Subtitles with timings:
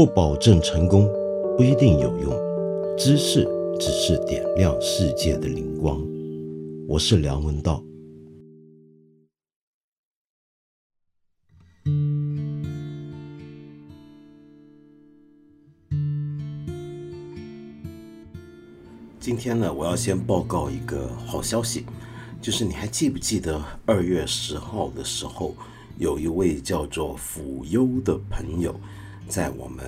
[0.00, 1.06] 不保证成功，
[1.58, 2.32] 不一定有用。
[2.96, 3.46] 知识
[3.78, 6.02] 只是点亮世界的灵光。
[6.88, 7.84] 我是梁文道。
[19.20, 21.84] 今天呢，我要先报告一个好消息，
[22.40, 25.54] 就是你还记不记得二月十号的时候，
[25.98, 28.74] 有一位叫做辅优的朋友，
[29.28, 29.84] 在我们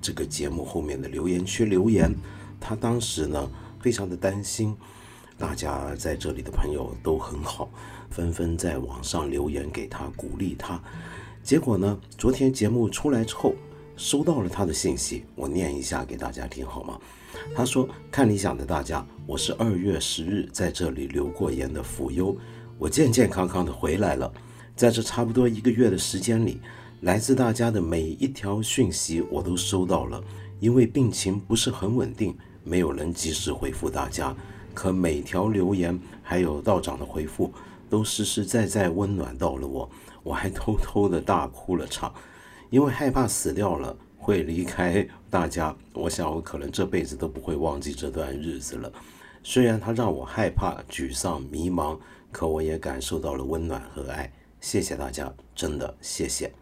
[0.00, 2.12] 这个节目后面的留言区留言，
[2.60, 3.48] 他当时呢
[3.80, 4.76] 非常的担心，
[5.38, 7.70] 大家在这里的朋友都很好，
[8.10, 10.82] 纷纷在网上留言给他鼓励他，
[11.42, 13.54] 结果呢，昨天节目出来之后，
[13.96, 16.98] 收到了他的信息，我念一下给大家听好吗？
[17.54, 22.36] 他说：“看理想的大家，我是二月十日在这里留过言的福优，
[22.78, 24.32] 我健健康康的回来了。
[24.76, 26.60] 在这差不多一个月的时间里，
[27.02, 30.22] 来自大家的每一条讯息我都收到了。
[30.60, 34.34] 因为病情不是很稳定，没有人及时回复大家。
[34.72, 37.52] 可每条留言还有道长的回复，
[37.90, 39.90] 都实实在在温暖到了我。
[40.22, 42.14] 我还偷偷的大哭了场，
[42.70, 48.92] 因为害怕死掉了。”会离开大家，我想我可能这辈子都不会忘记这段日子了。
[49.42, 51.98] 虽然它让我害怕、沮丧、迷茫，
[52.30, 54.32] 可我也感受到了温暖和爱。
[54.60, 56.52] 谢谢大家，真的谢谢，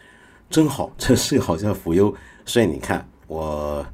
[0.50, 2.14] 真好，这是好像福佑。
[2.44, 3.86] 所以你看，我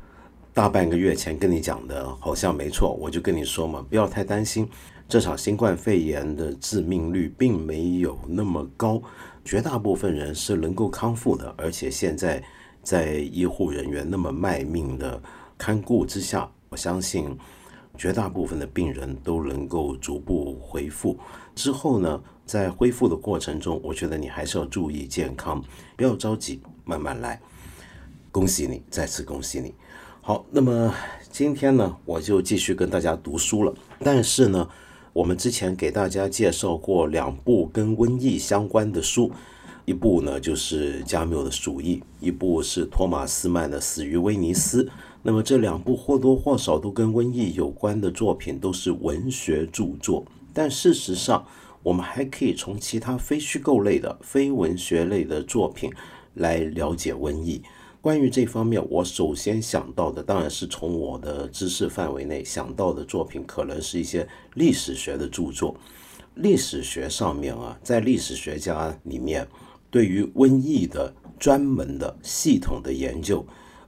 [0.53, 2.93] 大半个月前跟你讲的，好像没错。
[3.01, 4.69] 我就跟你说嘛，不要太担心，
[5.09, 9.01] 这场新冠肺炎的致命率并没有那么高，
[9.45, 12.43] 绝大部分人是能够康复的，而且现在。
[12.83, 15.21] 在医护人员那么卖命的
[15.59, 17.37] 看顾之下，我相信
[17.99, 21.19] 绝大部分的病人都能够逐步恢复。
[21.57, 25.61] 之后呢，在恢复的过程中，我觉得你还是要注意健康，
[25.97, 27.41] 不要着急，慢慢来。
[28.31, 29.75] 恭喜你，再次恭喜你。
[30.21, 30.95] 好，那么
[31.31, 33.75] 今天呢，我就继续跟大家读书了。
[34.01, 34.69] 但是呢，
[35.15, 39.33] 我们之前给大家介绍过两部跟瘟疫相关的书。
[39.87, 44.83] 一部呢就是加缪的《鼠疫》，一部是托马斯曼的《死于威尼斯》。
[45.23, 50.25] 那么这两部或多或少都跟瘟疫有关的作品，都是文学著作。
[50.57, 51.47] 但事实上，
[51.83, 55.93] 我们还可以从其他非虚构类的、非文学类的作品
[56.33, 57.61] 来了解瘟疫。
[58.01, 65.77] 关于这方面，我首先想到的，当然是从我的知识范围内想到的作品，可能是一些历史学的著作。
[66.37, 69.47] 历史学上面啊，在历史学家里面。
[69.89, 73.47] 对于瘟疫的专门的系统的研究，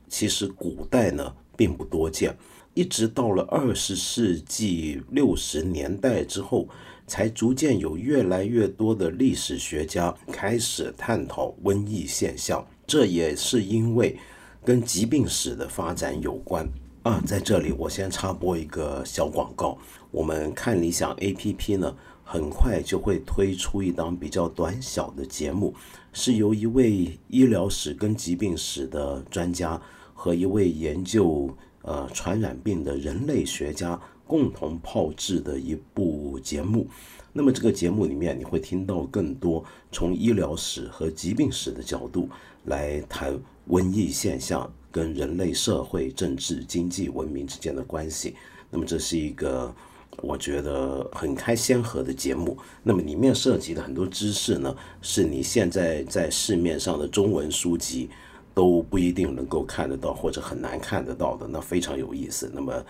[0.09, 2.35] 其实古代呢并不多见，
[2.79, 6.69] 一直到了二十世纪六十年代之后，
[7.09, 12.65] 才逐渐有越来越多的历史学家开始探讨瘟疫现象。
[12.87, 14.17] 这也是因为
[14.65, 16.65] 跟疾病史的发展有关
[17.03, 17.21] 啊。
[17.27, 19.77] 在这里，我先插播一个小广告，
[20.13, 21.93] 我们看理想 A P P 呢。
[22.31, 25.75] 很快就会推出一档比较短小的节目，
[26.13, 29.81] 是由一位医疗史跟疾病史的专家
[30.13, 31.49] 和一位研究
[31.89, 36.87] 呃传染病的人类学家共同炮制的一部节目。
[37.33, 42.29] 那么这个节目里面，你会听到更多从医疗史和疾病史的角度
[42.67, 43.39] 来谈
[43.69, 48.35] 瘟疫现象跟人类社会、政治、经济、文明之间的关系。
[48.71, 49.75] 那么这是一个。
[50.21, 58.11] 我觉得很开先河的节目，那么里面涉及的很多知识呢，是你现在在市面上的中文书籍
[58.59, 62.51] 都不一定能够看得到，或者很难看得到的，那非常有意思。
[62.53, 62.85] 那么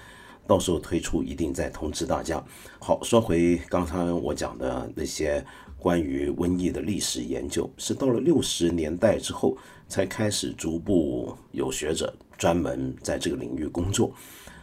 [0.47, 2.43] 到时候推出一定再通知大家。
[2.79, 5.45] 好，说回刚才我讲的那些
[5.79, 14.11] 关于瘟疫的历史研究，是到了六十年代之后才开始逐步有学者专门在这个领域工作。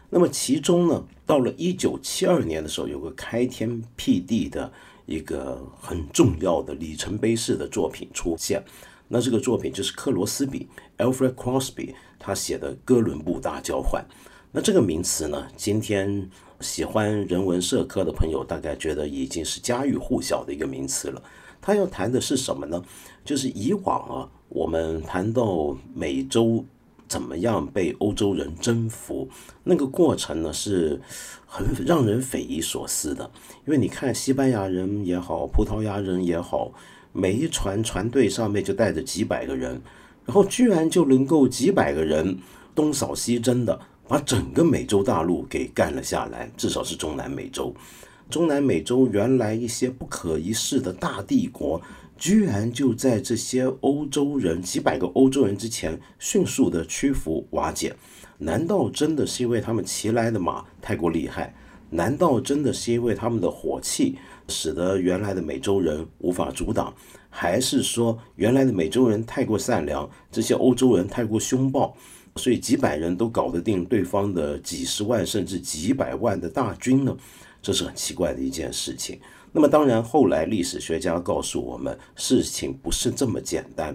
[0.10, 4.74] 那么其中呢，到了一九七二年的时候，有个开天辟地的
[5.06, 8.60] 一个很重要的里程碑式的作品出现。
[9.08, 10.68] 那这个作品就是克罗斯比
[10.98, 14.04] （Alfred Crosby） 他写的《哥伦布大交换》。
[14.52, 16.30] 那这个名词呢，今天
[16.62, 21.22] 喜欢人文社科的朋友大概觉得已经是家喻户晓的一个名词了。
[21.62, 22.84] 他要谈的是什么呢？
[23.24, 26.66] 就是以往啊，我们谈到美洲。
[27.08, 29.30] 怎么样被欧洲人征服？
[29.64, 31.00] 那个过程呢，是
[31.46, 33.30] 很让人匪夷所思的。
[33.68, 36.72] 因为你看，西班牙人也好，葡萄牙人也好，
[37.14, 39.80] 每一船船队上面就带着几百个人，
[40.26, 42.38] 然后居然就能够几百个人
[42.74, 46.52] 东扫西征的，把整个美洲大陆给干了下来。
[46.58, 47.74] 至少是中南美洲，
[48.30, 51.80] 中南美洲原来一些不可一世的大帝国，
[52.18, 57.96] 居然就在这些欧洲人几百个欧洲人之前迅速的屈服瓦解。
[58.38, 61.54] 难道真的是因为他们骑来的马太过厉害？
[61.92, 64.18] 难道真的是因为他们的火器
[64.50, 66.94] 使得原来的美洲人无法阻挡？
[67.38, 71.94] 还是说原来的美洲人太过善良，这些欧洲人太过凶暴，
[72.38, 77.14] 所以几百人都搞得定对方的几十万甚至几百万的大军呢？
[77.62, 79.20] 这是很奇怪的一件事情。
[79.52, 83.94] 那么当然，后来历史学家告诉我们，事情不是这么简单。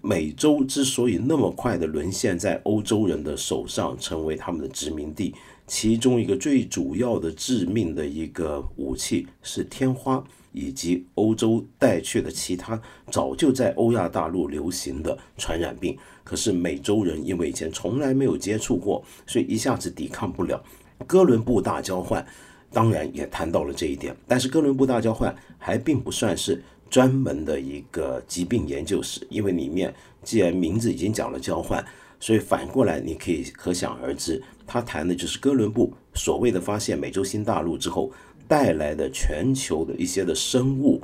[0.00, 5.34] 美洲之所以那么快的沦陷在欧洲人的手上，成为他们的殖民地，
[5.66, 10.24] 其中一个最主要的致命的一个武器是天花，
[10.58, 15.96] 以及欧洲带去的其他早就在欧亚大陆流行的传染病。
[16.24, 20.62] 可是美洲人因为以前从来没有接触过，所以一下子抵抗不了。
[21.06, 22.26] 哥伦布大交换
[22.72, 26.62] 当然也谈到了这一点，但是哥伦布大交换还并不算是。
[26.90, 31.84] 专门的一个疾病研究室，因为里面既然名字已经讲了交换，
[32.18, 38.10] 所以反过来你可以可想而知，他谈的就是哥伦布所谓的发现美洲新大陆之后
[38.48, 41.00] 带来的全球的一些的生物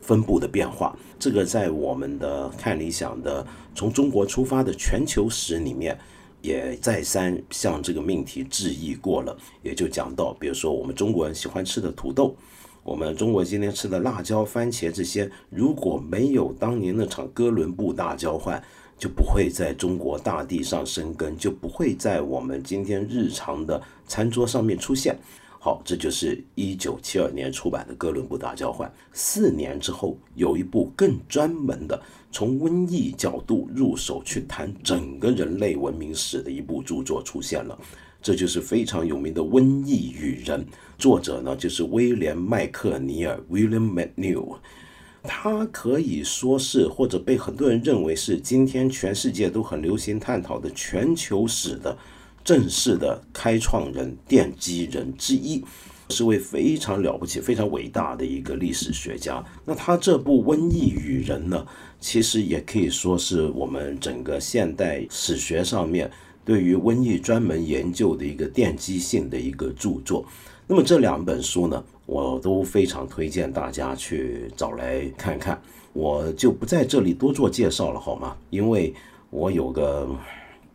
[0.00, 0.94] 分布的变化。
[1.18, 5.96] 这个在我们的看理想的从中国出发的全球史里面，
[6.42, 9.36] 也再三向这个命题致意过了。
[9.62, 12.36] 也就讲到，比如说我们中国人喜欢吃的土豆。
[12.84, 18.62] 我们中国今天吃的辣椒、番茄这些，如果没有当年那场哥伦布大交换，
[18.96, 25.18] 就不会在中国大地上生根，就不会在我们今天日常的餐桌上面出现。
[25.60, 28.88] 好，这就是一九七二年出版的《哥伦布大交换》。
[29.12, 32.00] 四年之后，有一部更专门的
[32.30, 37.76] 从瘟疫角度入手去谈整个人类文明史的一部著作出现了。
[38.22, 40.64] 这就是非常有名的《瘟疫与人》，
[40.96, 44.56] 作者呢就是威廉·麦克尼尔 （William McNeill）。
[45.24, 51.96] 他可以说是，或者被很多人认为是今天全世界都很流行探讨的全球史的
[52.48, 55.62] 正式的开创人、奠基人之一，
[56.08, 59.44] 是位非常了不起、非常伟大的一个历史学家。
[59.66, 61.66] 那他这部《瘟疫与人》呢，
[62.00, 66.10] 其实也可以说是我们整个现代史学上面。
[66.42, 70.24] 对于瘟疫专门研究的一个奠基性的一个著作，
[70.66, 75.60] 那么这两本书呢，我都非常推荐大家去找来看看。
[75.92, 78.34] 我就不在这里多做介绍了，好吗？
[78.48, 78.94] 因为
[79.28, 80.08] 我有个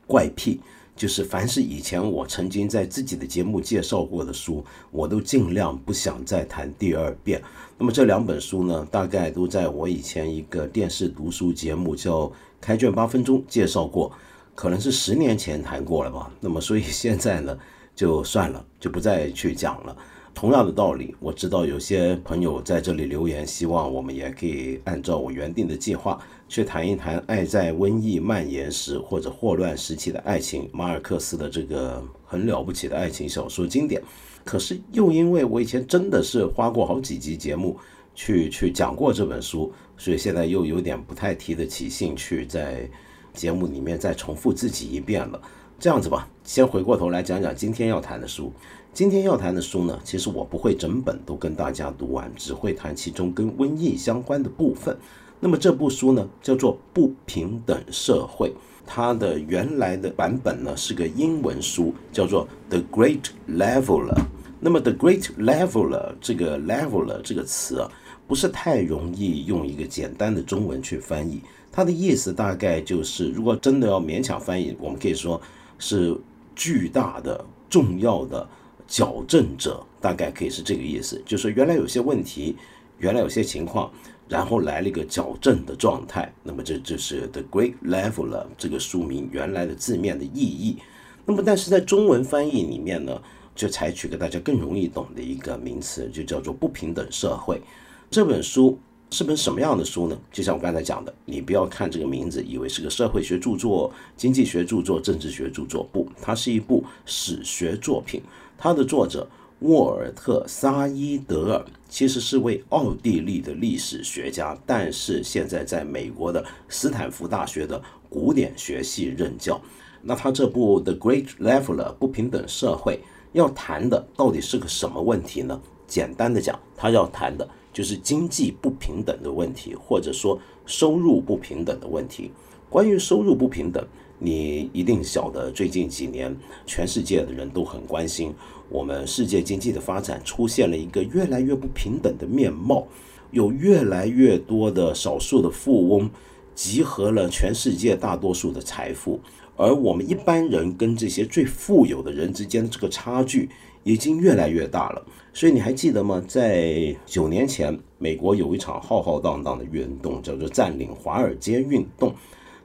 [0.06, 0.60] 怪癖，
[0.96, 7.42] 就是凡是以前我曾经在自己的节目介绍过的书，我都尽量不想再谈第二遍。
[7.78, 12.22] 那么这两本书呢，大概都在我以前一个电视读书节目叫
[12.62, 14.12] 《开卷八分钟》介绍过。
[14.56, 17.58] 可能是十年前谈过了吧，那么所以 现在呢，
[17.96, 19.98] 就算了，就不再去讲了。
[20.32, 26.20] 同样的道理，我知道有些朋友在这里留言，希望我们也可以按照我原定的计划
[26.54, 34.00] 去谈一谈《爱在瘟疫蔓延时》或者霍乱时期的爱情，马尔克斯的这个很了不起的爱情小说经典。
[34.44, 37.76] 可是又因为我以前真的是花过好几集节目
[38.14, 42.88] 去去讲过这本书，所以现在又有点不太提得起兴趣在。
[43.34, 45.42] 节目里面再重复自己一遍了，
[45.80, 48.54] 这样子吧，先回过头来讲讲今天要谈的书。
[48.94, 54.96] 今天要谈的书呢，其实我不会整本都跟大家读完，只会谈其中跟瘟疫相关的部分。
[55.44, 58.48] 那么这部书呢，叫做《不平等社会》，
[58.88, 64.16] 它的原来的版本呢是个英文书，叫做《The Great Leveler》。
[64.62, 67.92] 那么《The Great Leveler》这个 “leveler” 这个词啊，
[68.26, 71.42] 不是太容易用一个简单的中文去翻译。
[71.74, 75.42] 它的意思大概就是，如果真的要勉强翻译，我们可以说
[75.78, 76.18] 是
[76.56, 78.48] 巨大的、重要的
[78.88, 81.22] 矫正者，大概可以是这个意思。
[81.26, 82.56] 就是原来有些问题，
[83.00, 83.92] 原来有些情况，
[84.34, 86.34] 然后来了一个矫正的状态。
[86.42, 90.78] 那么这就是 The Great Leveler 这个书名原来的字面的意义。
[91.26, 93.22] 那么但是在中文翻译里面呢，
[93.56, 97.62] 就采取个大家更容易懂的一个名词，就叫做不平等社会。
[98.10, 98.78] 这本书。
[99.12, 100.18] 是本什么样的书呢？
[100.32, 108.24] 就像我刚才讲的，你不要看这个名字，以为是个社会学著作、经济学著作、政治学著作，不，它是一部史学作品。
[108.58, 119.62] 它的作者沃尔特·萨伊德尔其实是位奥地利的历史学家，但是现在在美国的斯坦福大学的古典学系任教。
[120.02, 123.00] 那他这部《The Great Leveler》不平等社会
[123.34, 125.62] 要谈的到底是个什么问题呢？
[125.86, 127.48] 简单的讲，他要谈的。
[127.72, 132.32] 就是经济不平等的问题，或者说收入不平等的问题。
[132.72, 133.84] 关于收入不平等，
[134.18, 136.36] 你一定晓得，最近几年
[136.66, 138.34] 全世界的人都很关心，
[138.74, 142.88] 我们世界经济的发展出现了一个越来越不平等的面貌。
[143.30, 146.10] 有越来越多的少数的富翁
[146.54, 149.20] 集合了全世界大多数的财富，
[149.56, 153.50] 而我们一般人跟这些最富有的人之间的这个差距
[153.84, 155.04] 已经越来越大了。
[155.34, 156.24] 所以你还记得吗？
[156.28, 162.14] 在九年前，美国有一场浩浩荡荡的运动，叫做占领华尔街运动。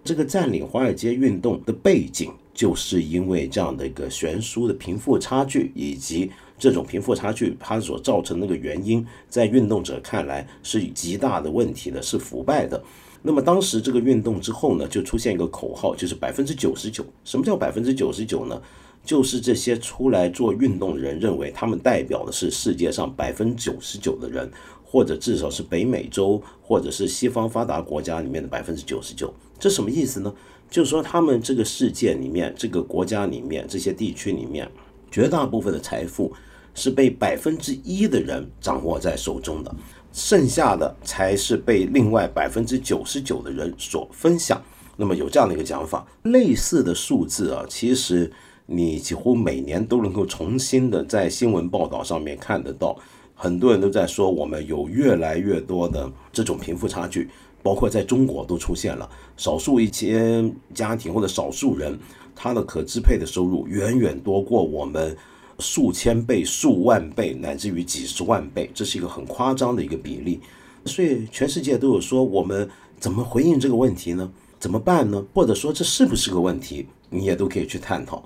[0.05, 12.83] 这个占领华尔街运动的背景，就是因为这样的一个悬殊的贫富差距，以及这种贫富差距它所造成那个原因，在运动者看来是极大的问题的，是腐败的。
[13.23, 17.07] 那么当时这个运动之后呢，就出现一个口号，就是百分之九十九。
[17.23, 18.61] 什么叫百分之九十九呢？
[19.05, 24.50] 就是这些出来做运动的人认为，他们代表的是世界上百分之九十九的人，
[24.83, 29.33] 或者至少是北美洲或者是西方发达国家里面的百分之九十九。
[29.61, 30.35] 这什么意思呢？
[30.71, 34.71] 就是说，他们这个世界里面、这个国家里面、这些地区里面，
[35.11, 36.33] 绝大部分的财富
[36.75, 39.75] 是被百分之一的人掌握在手中的，
[40.13, 44.63] 剩下的才是被另外百分之九十九的人所分享。
[44.97, 48.31] 那么有这样的一个讲法，类似的数字啊，其实。
[48.71, 52.95] 你几乎每年都能够重新的在新闻报道上面看得到，
[53.35, 57.31] 很多人都在说我们有越来越多的这种贫富差距，
[57.69, 59.07] 包括在中国都出现了
[59.37, 61.99] 少数一些家庭或者少数人，
[62.35, 65.15] 他的可支配的收入远远多过我们
[65.59, 70.41] 数千倍、数万倍乃至于几十万倍，这是一个很夸张的一个比例。
[70.87, 72.67] 所以全世界都有说我们
[72.99, 74.33] 怎么回应这个问题呢？
[74.59, 75.23] 怎么办呢？
[75.35, 76.87] 或者说这是不是个问题？
[77.11, 78.25] 你也都可以去探讨。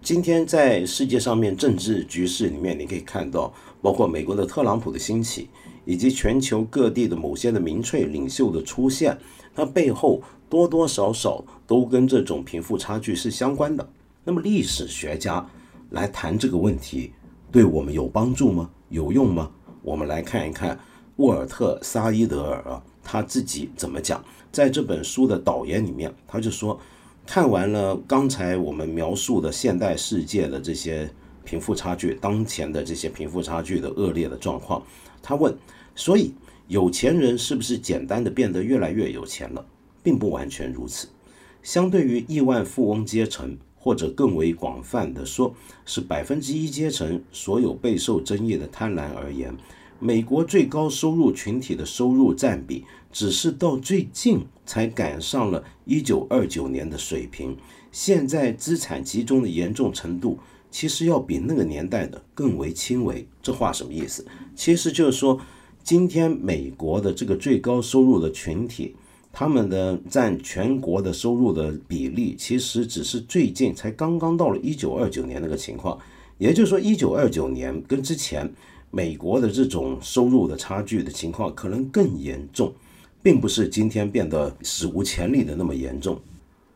[0.00, 5.48] 今天在世界上面政治局势里面，你可以看到，包括美国的特朗普的兴起，
[5.84, 9.18] 以及全球各地的某些的民粹领袖的出现，
[9.54, 13.88] 它背后多多少少都跟这种贫富差距是相关的。
[14.24, 15.46] 那么历史学家
[15.90, 17.12] 来谈这个问题，
[17.50, 18.70] 对我们有帮助吗？
[18.88, 19.50] 有用吗？
[19.82, 20.78] 我们来看一看
[21.16, 26.78] 沃尔特·萨伊德尔啊，他自己怎么讲，在这本书的导言里面，他就说。
[27.26, 31.10] 看完了刚才我们描述的现代世界的这些
[31.42, 34.82] 贫富差距，当前的这些贫富差距的恶劣的状况，
[35.22, 35.56] 他问：
[35.94, 36.32] 所以
[36.68, 39.64] 有钱人是不是简单的变得越来越有钱了？
[40.02, 41.08] 并不完全如此。
[41.62, 45.54] 相对于亿万富翁阶层，或者更为广泛的说，
[45.86, 49.54] 是百分之一阶层所有备受争议的贪婪而言。
[50.00, 57.56] 美国最高收入群体的收入占比，只是到最近才赶上了一九二九年的水平。
[57.90, 60.38] 现在资产集中的严重程度，
[60.70, 63.26] 其实要比那个年代的更为轻微。
[63.40, 64.26] 这话什么意思？
[64.54, 65.40] 其实就是说，
[65.84, 68.96] 今天美国的这个最高收入的群体，
[69.30, 75.96] 他们的占全国的收入的比例，其实只是最近才刚刚到了一九二九年那个情况。
[76.38, 78.52] 也就是说，一九二九年跟之前。
[78.90, 82.72] 美国的这种收入的差距的情况可能更严重，
[83.24, 86.16] 并不是今天变得史无前例的那么严重。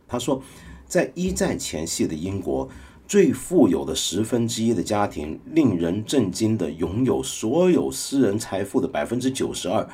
[0.08, 0.42] 他说，
[0.84, 2.68] 在一战前夕的英国，
[3.08, 9.88] 最富有的十分之一的家庭，令人震惊的拥有所有私人财富的百分之九十二，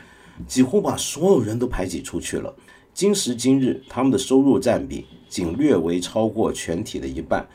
[0.48, 2.52] 几乎把所有人都排挤出去了。
[2.92, 7.48] 今时今日，他们的收入占比仅略微超过全体的一半。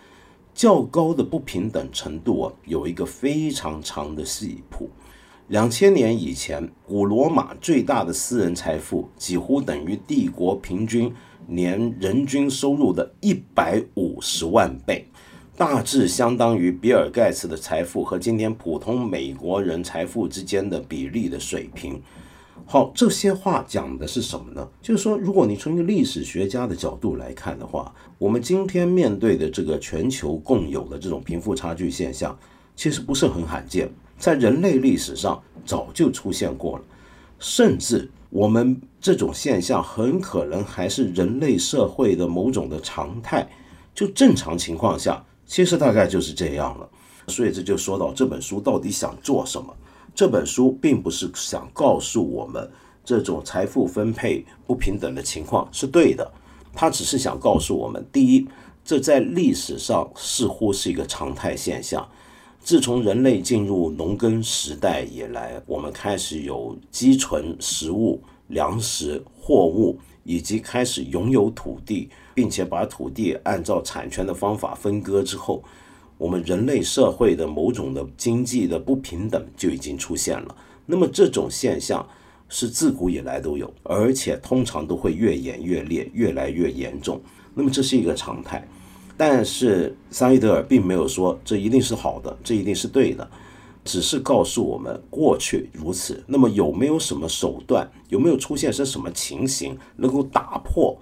[0.54, 4.90] 较高的不平等程度啊，有一个非常长的系谱。
[5.50, 11.14] 两千年以前，古罗马最大的私人财富几乎等于帝国平均
[11.48, 15.06] 年人均收入的一百五十万倍，
[15.60, 22.02] 大致相当于比尔盖茨的财富和今天普通美国人财富之间的比例的水平。
[22.66, 24.66] 好，这些话讲的是什么呢？
[24.82, 32.34] 就是说，如果你从一个历史学家的角度来看的话，我们今天面对的这个全球共有的这种贫富差距现象，
[32.74, 36.84] 其实不是很罕见，在人类历史上早就出现过了，
[37.38, 43.46] 甚至我们这种现象很可能还是人类社会的某种的常态。
[43.94, 46.88] 就正常情况下，其实大概就是这样了。
[47.28, 49.76] 所以这就说到这本书到底想做什么。
[50.16, 52.70] 这本书并不是想告诉我们
[53.04, 56.32] 这种财富分配不平等的情况是对的，
[56.74, 58.48] 它只是想告诉我们：第一，
[58.86, 62.08] 这在历史上似乎是一个常态现象。
[62.62, 75.64] 自从人类进入农耕时代以来，我们开始有积存食物、粮食、货物，以及开始拥有土地，并且把土地按照产权的方法分割之后。
[76.18, 80.56] 我们人类社会的某种的经济的不平等就已经出现了。
[80.86, 82.06] 那么这种现象
[82.50, 87.22] 是自古以来都有，而且通常都会越演越烈，越来越严重。
[87.54, 88.68] 那么这是一个常态。
[89.16, 93.26] 但是桑伊德尔并没有说这一定是好的，这一定是对的。
[93.90, 96.24] 只是告诉我们过去如此。
[96.28, 97.90] 那么有没有什么手段？
[98.10, 100.96] 有没有出现是什么情形能够打破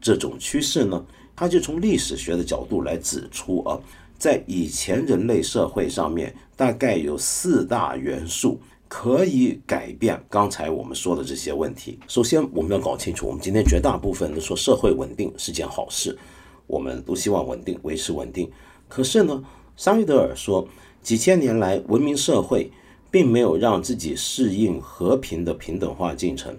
[0.00, 1.04] 这种趋势呢？
[1.36, 3.78] 他就从历史学的角度来指出啊，
[4.18, 8.58] 在以前人类社会上面，大概有四大元素
[8.88, 11.96] 可以改变刚才我们说的这些问题。
[12.08, 16.18] 首先，我们要搞清楚，我们今天绝大部分都说社会稳定是件好事，
[16.66, 18.50] 我们都希望稳定，维持稳定。
[18.88, 19.44] 可是呢，
[19.76, 20.66] 桑维德尔说。
[21.02, 22.70] 几千年来，文明社会
[23.10, 26.54] 并没有让自己适应和平的平等化进程。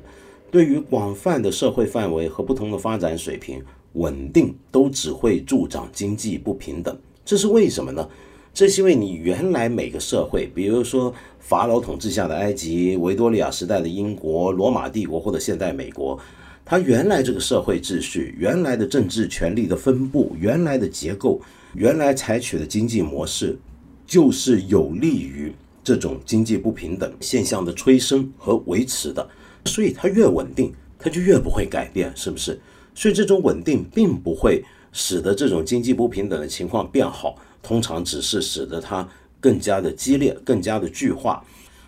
[0.51, 6.95] 对于广泛的社会范围和不同的发展水平，稳定都只会助长经济不平等。
[7.23, 8.07] 这是为什么呢？
[8.53, 16.19] 这是因为你原来每个社会，比如说法老统治下的埃及、维多利亚时代的英国、罗马帝国或者现代美国，
[16.65, 21.41] 它原来这个社会秩序、原来的政治权力的分布、原来的结构、
[21.73, 23.57] 原来采取的经济模式。
[24.05, 29.27] 就是有利于这种经济不平等现象的催生和维持的，
[29.65, 32.59] 所以它越稳定，它就越不会改变，是不是？
[32.95, 39.07] 所以这种稳定并不会使得这种经济不平等的情况变好，通常只是使得它
[39.39, 41.43] 更加的激烈、更加的剧化。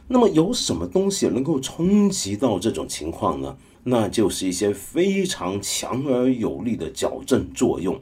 [0.08, 3.56] 那么有什么东西能够冲击到这种情况呢？
[3.84, 8.00] 那就是一些非常强而有力的矫正作用。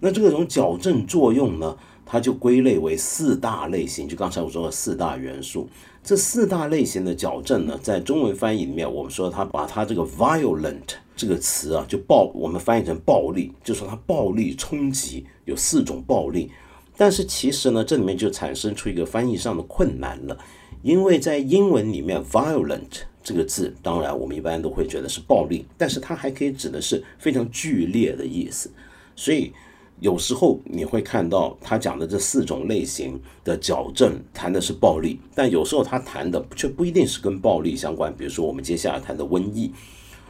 [0.00, 1.76] 那这种矫正作用呢？
[2.06, 5.68] 它就归类为四大类型，就刚才我说的四大元素。
[6.04, 16.48] 这四大类型的矫正呢，在中文翻译里面，我们说它把它这个 violent 这个词啊，就暴，我们翻译成暴力，就说它暴力冲击有四种暴力。
[16.96, 20.38] 但是其实呢，这里面就产生出一个翻译上的困难了，
[20.82, 28.70] 因为在英文里面 violent 这个字，当然我们一般都会觉得是暴力，但是它还可以指的是非常剧烈的意思，
[29.16, 29.52] 所以。
[30.00, 38.14] 有时候你会看到他讲的这四种类型的矫正谈的是暴力，但有时候他谈的却不一定是跟暴力相关。
[38.14, 39.72] 比如说我们接下来谈的瘟疫，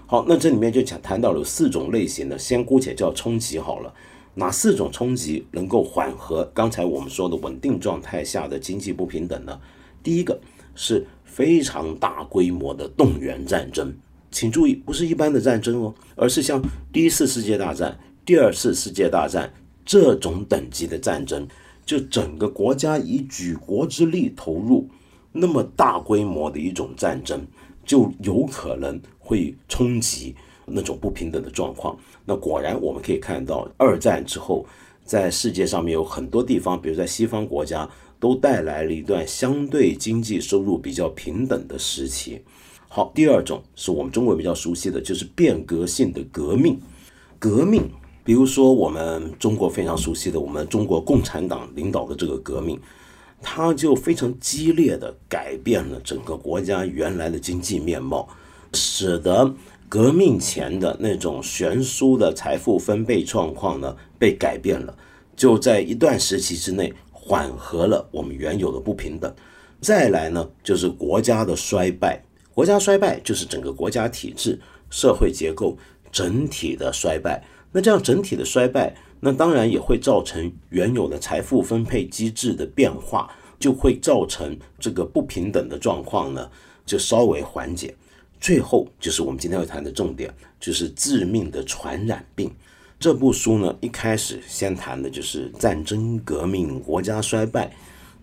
[0.07, 3.93] 好，那这里面就讲谈到了四种类型的，先姑且叫冲击好了。
[4.35, 9.59] 哪四种冲击能够缓和刚才我们说的稳定状态下的经济不平等呢？
[10.03, 10.39] 第一个
[10.75, 13.93] 是非常大规模的动员战争，
[14.31, 16.63] 请注意，不是一般的战争哦，而是像
[16.93, 17.99] 第一次世界大战。
[18.27, 21.47] 第二次世界大战这种等级的战争，
[21.85, 24.89] 就整个国家以举国之力投入，
[25.31, 27.47] 那么大规模的一种战争，
[27.85, 30.35] 就有可能会冲击
[30.67, 31.97] 那种不平等的状况。
[32.25, 34.67] 那果然我们可以看到，二战之后，
[35.05, 42.43] 在世界上面有很多地方，比如在西方国家，都带来了一段相对经济收入比较平等的时期。
[42.89, 46.81] 好，第二种是我们中国人比较熟悉的，就是变革性的革命，
[47.39, 47.89] 革命。
[48.27, 52.77] 比如说，我们中国非常熟悉的，我们中国共产党领导的这个革命，
[53.41, 58.29] 它就非常激烈的改变了整个国家原来的经济面貌，
[58.73, 59.55] 使得
[59.89, 64.99] 革命前的那种悬殊的财富分配状况呢被改变了，
[65.37, 69.33] 就在一段时期之内缓和了我们原有的不平等。
[69.81, 72.21] 再来呢，就是国家的衰败，
[72.53, 74.59] 国家衰败就是整个国家体制、
[74.91, 75.79] 社会结构
[76.11, 77.41] 整体的衰败。
[77.77, 86.51] 那这样整体的衰败，那当然也会造成原有的财富分配机制的变化，就会造成这个不平等的状况呢，
[86.87, 87.95] 就稍微缓解。
[88.41, 92.51] 最后就是我们今天要谈的重点，就是致命的传染病。
[92.99, 97.71] 这部书呢，一开始先谈的就是战争、革命、国家衰败，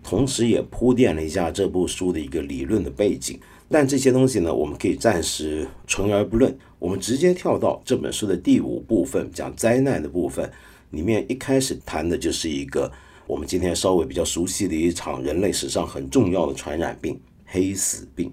[0.02, 3.38] 同时也铺垫了一下这部书的一个理论的背景。
[3.68, 6.56] 但这些东西呢，我们可以暂时存而不论。
[6.78, 10.50] 我们直接跳到这本书的第五部分，讲灾难的部分。
[10.90, 12.90] 里面一开始谈的就是一个
[13.26, 18.30] 我们今天稍微比较熟悉的一场人类史上很重要的传染病——黑死病。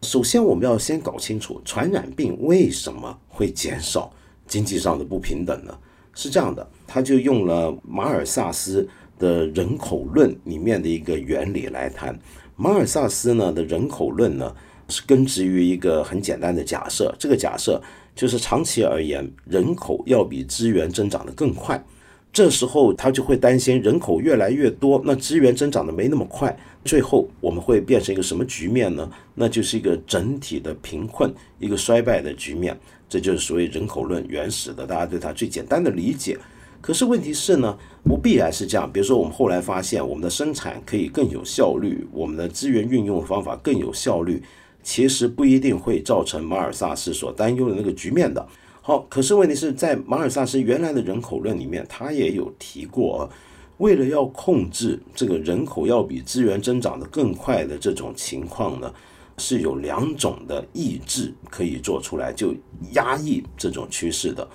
[0.00, 4.12] 首先，我们要先搞清楚传染病为什么会减少
[4.46, 5.76] 经济上的不平等呢？
[6.14, 8.88] 是这样的，他就用了马尔萨斯
[9.18, 12.16] 的人口论里面的一个原理来谈。
[12.56, 14.54] 马尔萨斯呢的人口论呢，
[14.88, 17.82] 是根植于一个很简单的假设，这个假设
[18.14, 21.84] 就是长期而言，人口要比资源增长的更快。
[22.32, 29.08] 这时候他就会担心人口越来越多，那资源增长的没那么快，最后我们会变成一个什么局面呢？
[29.34, 32.76] 那就是一个整体的贫困、一个衰败的局面。
[33.08, 36.36] 这就是所谓人口论原始的，大家对它最简单的理解。
[36.84, 38.92] 可是问题是呢，不必然是这样。
[38.92, 44.42] 比如说，我们后来发现，我们的生产可以更有效率，我们的资源运用方法更有效率，
[44.82, 48.46] 其实不一定会造成马尔萨斯所担忧的那个局面的。
[48.82, 53.30] 好，可是问题是在马尔萨斯原来的人口论里面，他也有提过，
[53.78, 58.92] 为了要控制这个人口要比资源增长的更快的这种情况呢，
[59.38, 62.54] 是有两种的抑制可以做出来，就
[62.92, 64.46] 压抑这种趋势的。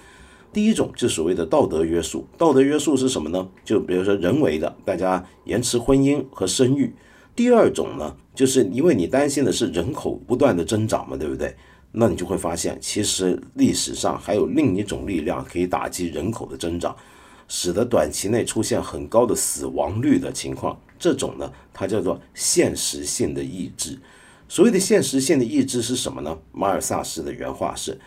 [0.51, 3.47] 第一种就是所谓的道德约束，道德约束是什么呢？
[3.63, 6.93] 就比如说人为的，大家延迟婚姻和生育。
[7.35, 11.55] 第二种呢，就是因为你担心的是人口不断的增长嘛，对不对？
[11.91, 16.95] 那你就会发现，其实历史上还有另一种力量可以打击人口的增长。
[17.51, 23.97] 使得短期内出现很高的死亡率的情况，这种呢，它叫做现实性的抑制。
[24.47, 26.37] 所谓的现实性的抑制是什么呢？
[26.51, 27.99] 马尔萨斯的原话是：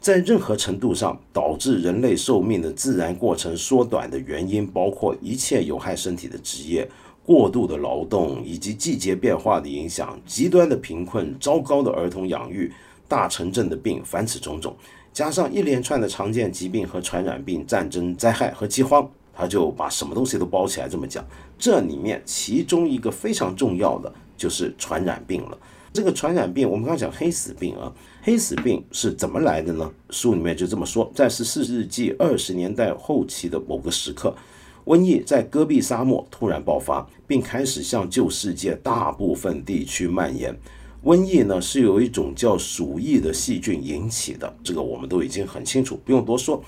[0.00, 6.88] 在任何程度上导致人类寿命的自然过程缩短的原因，包括一切有害身体的职业、
[7.24, 12.72] 过度的劳动以及季节变化的影响、极端的贫困、糟糕的儿童养育、
[13.08, 14.76] 大城镇的病，凡此种种。
[15.12, 21.26] 加上一连串的常见疾病和传染病、战争、灾害和饥荒，他就把什么东西都包起来这么讲。
[21.58, 25.58] 这里面其中一个非常重要的就是传染病了。
[25.96, 29.90] 这个传染病，我们刚讲黑死病啊，黑死病是怎么来的呢？
[30.10, 34.36] 书里面就这么说：在十四世纪二十年代后期的某个时刻，
[34.84, 40.54] 瘟疫在戈壁沙漠突然爆发，并开始向旧世界大部分地区蔓延。
[41.02, 46.62] 瘟疫呢是由一种叫鼠疫的细菌引起的，这个我们都已经很清楚，不用多说。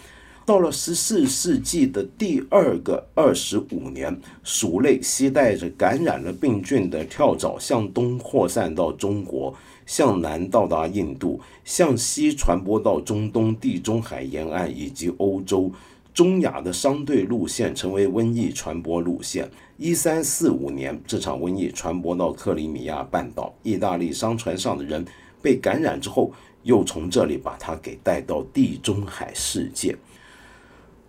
[0.48, 15.70] 到了十四世纪的第二个二十五年，鼠类携带着感染了病菌的跳蚤向东扩散到中国，向南到达印度，向西传播到中东地中海沿岸以及欧洲。
[16.14, 19.46] 中亚的商队路线成为瘟疫传播路线。
[19.76, 25.04] 一三四五年，这场瘟疫传播到克里米亚半岛，意大利商船上的人
[25.42, 26.32] 被感染之后，
[26.62, 29.94] 又从这里把它给带到地中海世界。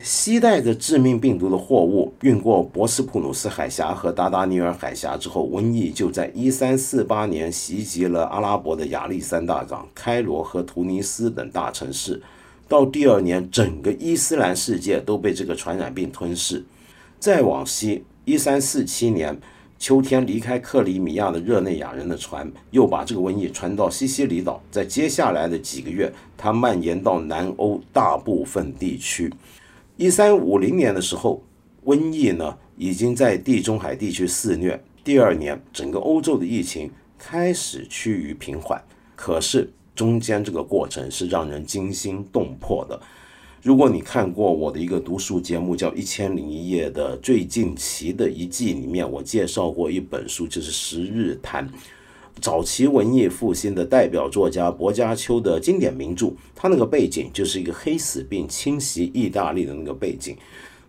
[0.02, 12.22] 携带着致命病毒的货物运过博斯普鲁斯海峡和达达尼尔海峡之后，瘟疫就在一三四八年袭击了阿拉伯的亚历山大港、开罗和突尼斯等大城市。
[12.66, 16.64] 到第二年，整个伊斯兰世界都被这个传染病吞噬。
[17.20, 19.38] 再往西，一三四七年
[19.78, 24.62] 秋天离开克里米亚的热内亚人的船又把这个瘟疫传到西西里岛。
[24.72, 29.30] 在接下来的几个月，它蔓延到南欧大部分地区。
[30.00, 31.44] 一三五零年的时候，
[31.84, 34.82] 瘟疫呢已经在地中海地区肆虐。
[35.04, 38.82] 第二年，整个欧洲的疫情开始趋于平缓。
[39.18, 42.98] 可是，中间这个过程是让人惊心动魄的。
[43.62, 51.68] 如果你看过我的一个读书节目叫《一千零一夜》的最近期的一季里面，我介绍过一本书，就是《十日谈》，
[52.42, 56.32] 早期文艺复兴的代表作家薄伽丘的经典名著。
[56.56, 60.36] 他那个背景就是一个黑死病侵袭意大利的那个背景。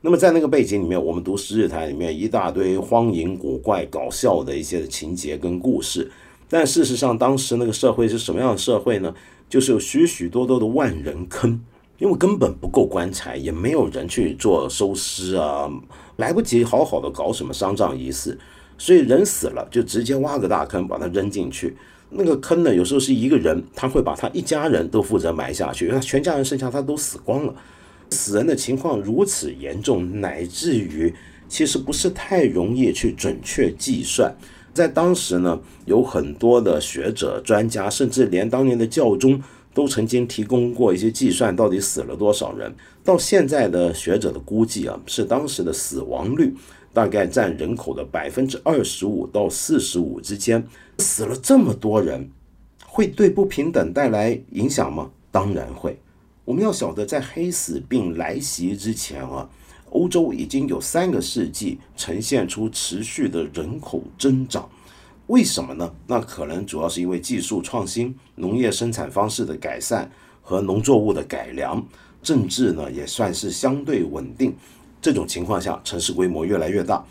[0.02, 6.10] 那么在那个背景里面，我们读《十日谈》里面一大堆荒淫古怪、搞笑的一些情节跟故事。
[6.48, 9.14] 但事实上，当时那个社会是什么样的社会呢？
[9.48, 11.60] 就是有许许多多的万人坑，
[11.98, 15.70] 因为根本不够棺材，也没有人去做收尸啊，
[16.16, 18.38] 来不及好好的搞什么丧葬仪式，
[18.80, 21.76] 所以人死了就直接挖个大坑把它扔进去。
[22.08, 27.54] 那个坑呢，有时候是一个人，他会把他一家人都负责埋下去，因为他全家人剩下他都死光了。
[28.08, 31.14] 死人的情况如此严重，乃至于
[31.46, 34.34] 其实不是太容易去准确计算。
[34.72, 39.40] 在当时呢，有很多的学者、专家，甚至连当年的教宗
[39.74, 42.74] 都曾经提供过一些计算，到底死了多少人。
[43.04, 46.54] 到现在的学者的估计啊，是当时的死亡率
[46.92, 50.66] 大概占人口的百分之二十五到四十五之间。
[50.98, 52.31] 死了这么多人，
[52.87, 55.11] 会对不平等带来影响吗？
[55.31, 55.98] 当然会。
[56.44, 59.48] 我们要晓得，在黑死病来袭之前啊。
[59.92, 64.70] 欧洲已经有三个世纪呈现出持续的人口增长，
[65.26, 65.92] 为什么呢？
[66.07, 70.09] 那可能主要是因为技术创新、农业生产方式的改善
[70.42, 71.85] 和农作物的改良，
[72.22, 74.55] 政治呢也算是相对稳定。
[75.00, 77.04] 这种情况下，城市规模越来越大，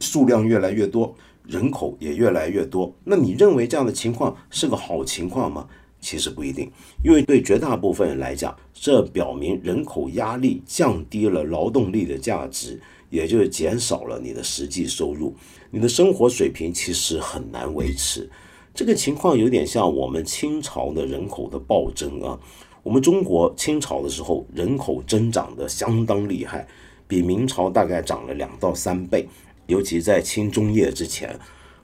[0.00, 1.14] 数量越来越多，
[1.46, 2.94] 人口也越来越多。
[3.04, 5.66] 那你认为这样的情况是个好情况吗？
[6.00, 6.70] 其实不一定，
[7.02, 15.34] 因为对绝大部分人来讲，这表明人口压力降低了劳动力的价值，也就是减少了你的实际收入，
[15.70, 18.28] 你的生活水平其实很难维持。
[18.74, 22.38] 这个情况有点像我们清朝的人口的暴增啊。
[22.82, 26.68] 我们中国清朝的时候人口增长的相当厉害，
[27.06, 29.28] 比明朝大概涨了两到三倍，
[29.66, 31.38] 尤其在清中叶之前，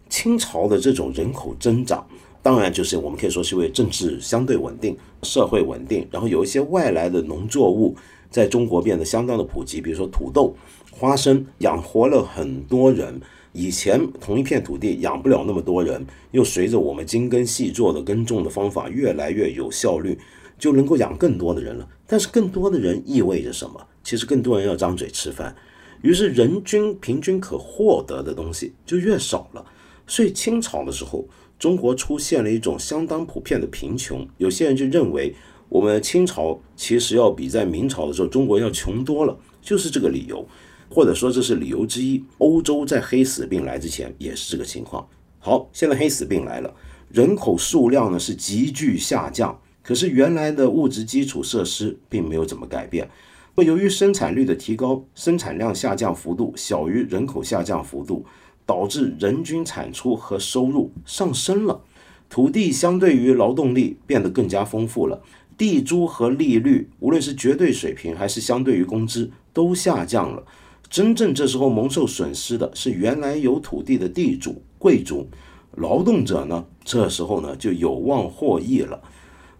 [0.08, 2.06] 清朝的这种人口增长。
[2.42, 7.94] 当然就是我们可以说是因为政治相对稳定，社会稳定，然后有一些外来的农作物
[8.30, 10.56] 在中国变得相当的普及，比如说土豆、
[10.90, 13.20] 花生，养活了很多人。
[13.52, 20.16] 以前同一片土地养不了那么多人，又随着我们精耕细作的耕种的方法越来越有效率，
[20.56, 21.86] 就能够养更多的人了。
[22.06, 23.84] 但是更多的人意味着什么？
[24.10, 25.54] 其实更多人要张嘴吃饭，
[26.02, 29.64] 于是人均平均可获得的东西就越少了。
[30.04, 31.24] 所以清朝的时候，
[31.60, 34.28] 中国出现了一种相当普遍的贫穷。
[34.38, 35.32] 有些人就认为，
[35.68, 40.44] 我们清朝其实要比在明朝的时候中国要穷多了，就是这个理由。
[40.88, 42.20] 或者说这是理由之一。
[42.38, 45.08] 欧洲在黑死病来之前也是这个情况。
[45.38, 46.74] 好，现在黑死病来了，
[47.12, 53.08] 人口数量呢是急剧下降，可是原来的物质基础设施并没有怎么改变。
[53.54, 58.24] 那由于生产率的提高，生产量下降幅度小于人口下降幅度，
[58.64, 61.80] 导致人均产出和收入上升了。
[62.28, 65.20] 土地相对于劳动力变得更加丰富了，
[65.58, 70.44] 地租和利率无论是绝对水平还是相对于工资都下降了。
[70.88, 75.28] 真正这时候蒙受损失的是原来有土地的地主、贵族，
[75.76, 79.00] 劳动者呢，这时候呢就有望获益了。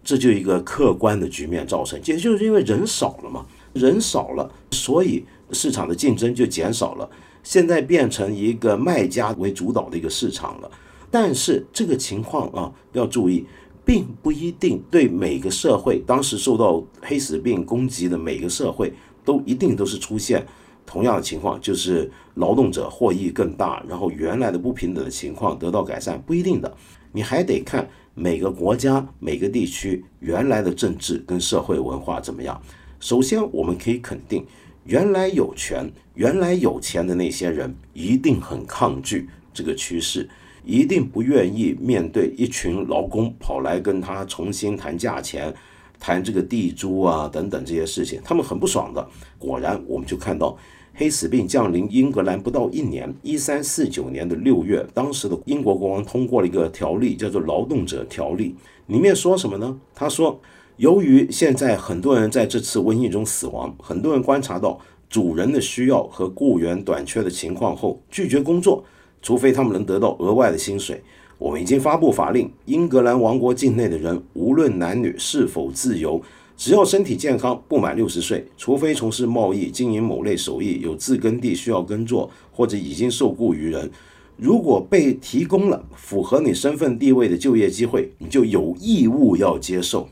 [0.03, 7.09] 这就一个客观的局面造成，也就是因为人少了嘛，人少了，所以市场的竞争就减少了。
[7.43, 10.71] 现在变成一个卖家为主导的一个市场了。
[11.09, 13.45] 但是这个情况啊，要注意，
[13.83, 18.93] 并不一定对每个社会当时受到黑死病攻击的每个社会
[19.25, 20.45] 都一定都是出现。
[20.85, 26.73] 同样的情况就是劳动者获益更大，然后原来的不平等的情况得到改善，不一定的。
[27.11, 32.61] 你还得看每个国家、每个地区原来的政治跟社会文化怎么样。
[33.01, 34.45] 首先，我们可以肯定，
[34.85, 40.29] 原来有权、原来有钱的那些人一定很抗拒这个趋势，
[40.63, 45.51] 一定不愿意面对一群劳工跑来跟他重新谈价钱。
[45.99, 49.07] 谈这个地租啊等等这些事情，他们很不爽的。
[49.37, 50.55] 果然，我们就看到。
[50.93, 58.55] 黑死病降临英格兰不到一年，一三四九年的六月，当时的英国国王通过了一个条例，叫做《劳动者条例》。
[58.93, 59.79] 里面说什么呢？
[59.95, 60.39] 他说，
[60.81, 68.83] 由于现在很多人在这次瘟疫中死亡，很多人观察到主人的需要和雇员短缺的情况后，拒绝工作，
[69.21, 70.99] 除非他们能得到额外的薪水。
[71.37, 76.19] 我们已经发布法令，英格兰王国境内的人，无论男女是否自由。
[76.57, 83.91] 只要身体健康，不满六十岁，除非从事贸易、经营某类手艺、有自耕地需要耕作，或者已经受雇于人，
[84.35, 90.09] 如果被提供了符合你身份地位的就业机会，你就有义务要接受，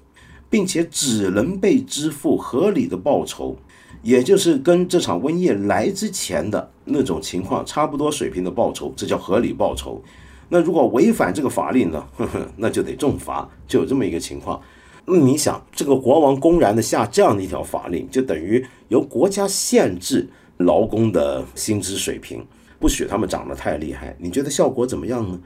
[0.50, 3.56] 并且只能被支付合理的报酬，
[4.02, 10.02] 也就是跟这场瘟疫来之前的那种情况差不多水平的报酬，这叫合理报酬。
[10.50, 12.04] 那如果违反这个法令呢？
[12.18, 14.60] 呵呵，那就得重罚，就有这么一个情况。
[15.06, 22.44] 那你想，这个国王公然的下这样的一条法令，就等于由国家限制劳工的薪资水平，
[22.80, 24.16] 不许他们涨得太厉害。
[24.20, 25.40] 你觉得效果怎么样呢？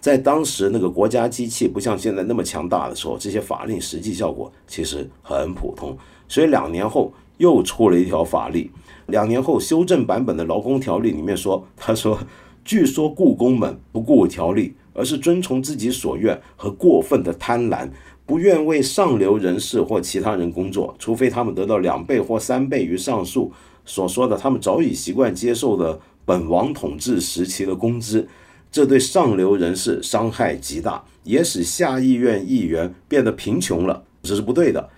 [0.00, 5.96] 在当时那个国家机器不像现在那么强大的时候，这些法令实际效果其实很普通。
[6.26, 8.70] 所以两年后又出了一条法律，
[9.06, 12.18] 两年后修正版本的劳工条例里面说，他说，
[12.64, 17.88] 据说雇工们不顾条例，而是遵从自己所愿和过分的贪婪。
[18.24, 23.50] 不愿为上流人士或其他人工作，除非他们得到两倍或三倍于上述
[23.84, 28.28] 所说的他们早已习惯接受的本王统治时期的工资。
[28.72, 34.88] 这对上流人士伤害极大，也使下议院议员变得贫穷了，这是不对的。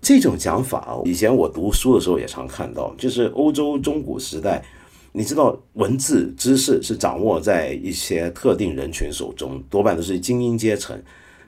[0.00, 4.62] 这种讲法，以前我读书的时候也常看到，就是欧洲中古时代，
[5.12, 11.00] 你知道文字知识是掌握在一些特定人群手中，多半都是精英阶层。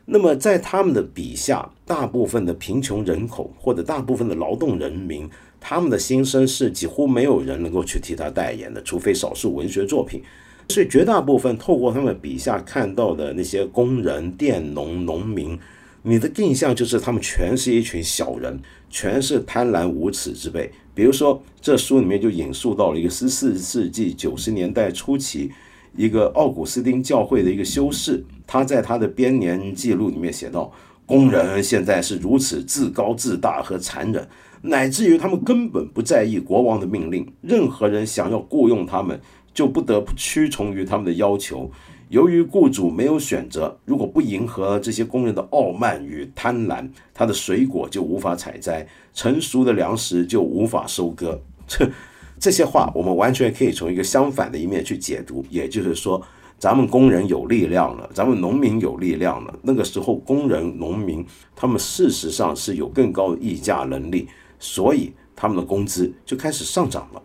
[0.07, 5.29] 那么，在他们的笔下，大部分的贫穷人口或者大部分的劳动人民，
[5.61, 10.23] 他们的心声是几乎没有人能够去替他代言的，除非少数文学作品。
[10.69, 15.59] 所以，绝大部分透过他们笔下看到的那些工人、佃农、农民，
[16.03, 18.59] 你的印象就是他们全是一群小人，
[18.91, 20.71] 全是贪婪无耻之辈。
[20.95, 25.51] 比如说，这书里面就引述到了一个十四世纪九十年代初期。
[25.97, 30.71] 一个奥古斯丁教会的一个修士，他在他的编年记录里面写道：
[31.07, 34.29] 工人现在是如此自高自大和残忍，
[34.61, 37.27] 乃至于他们根本不在意国王的命令。
[37.41, 39.19] 任何人想要雇佣他们，
[39.57, 41.69] 就不得不屈从于他们的要求。
[42.11, 51.41] 由于雇主没有选择，如果不迎合这些工人的傲慢与贪婪，他的水果就无法采摘，成熟的粮食就无法收割。
[51.67, 51.91] 这。
[52.39, 56.23] 这些话我们完全可以从一个相反的一面去解读，也就是说，
[56.59, 59.59] 咱们工人有力量了，咱们农民有力量了。
[59.63, 61.25] 那个时候，工人、农民
[61.57, 67.23] 他们事实上是有更高的议价能力，所以他们的工资就开始上涨了，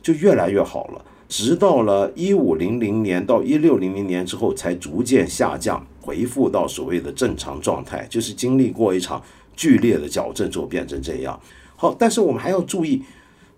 [0.00, 1.04] 就越来越好了。
[1.28, 9.22] 直到了一五零零年到一六零零年之后，才逐渐下降，回复到所谓的正常状态，就是经历过一场
[9.56, 11.40] 剧烈的矫正之后变成这样。
[11.76, 13.02] 好，但是我们还要注意。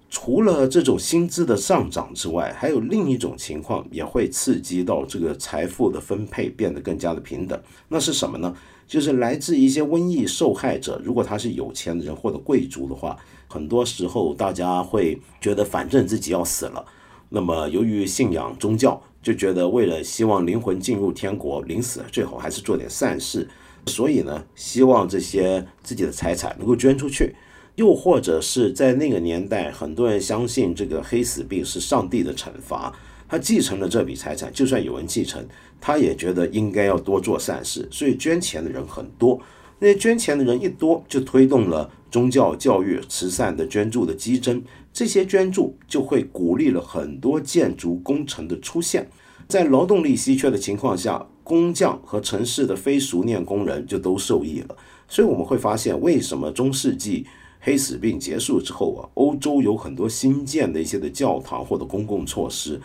[0.09, 7.61] 除了这种薪资的上涨之外，还有另一种情况也会刺激到这个财富的分配变得更加的平等。
[7.89, 8.55] 那是什么呢？
[8.87, 16.87] 就是来自一些瘟疫受害者，如果他是有钱的人或者贵族的话，很多时候大家会觉得反正自己要死了，
[17.29, 23.49] 那么由于信仰宗教，就觉得为了希望灵魂进入天国，临死最好还是做点善事，
[23.87, 27.35] 所以呢，希望这些自己的财产能够捐出去。
[27.75, 32.91] 又或者是在那个年代，很多人相信这个黑死病是上帝的惩罚，
[33.29, 35.45] 他继承了这笔财产，就算有人继承，
[35.81, 39.39] 他也觉得应该要多做善事，所以捐钱的人很多。
[39.79, 44.63] 那些捐钱的人一多，就推动了宗教、教育、慈善的捐助的激增，
[44.93, 49.09] 这些捐助就会鼓励了很多建筑工程的出现。
[49.49, 54.77] 在劳动力稀缺的情况下，工匠和城市的非熟练工人就都受益了。
[55.09, 57.27] 所以我们会发现，为什么中世纪。
[57.59, 62.81] 黑死病结束之后啊，欧洲有很多新建的一些的教堂或者公共措施。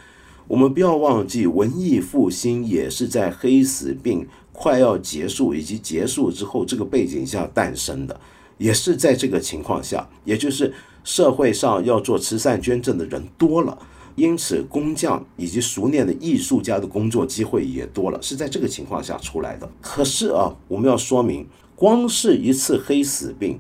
[0.48, 4.26] 我们不要忘记，文艺复兴也是在黑死病
[4.62, 8.22] 快要结束以及结束之后这个背景下诞生的，
[8.60, 10.72] 也是在这个情况下，也就是
[11.04, 13.76] 社会上要做慈善捐赠的人多了，
[14.14, 19.68] 因此工匠以及熟练的艺术家的工作机会也多了，是在这个情况下出来的。
[19.82, 23.60] 可是啊，我们要说明，光是一次黑死病。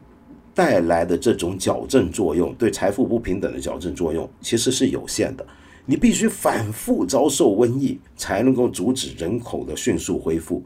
[0.53, 5.47] 带来的这种矫正作用，对财富不平等的矫正作用其实是有限的。
[5.85, 10.61] 你必须反复遭受瘟疫，才能够阻止人口的迅速恢复。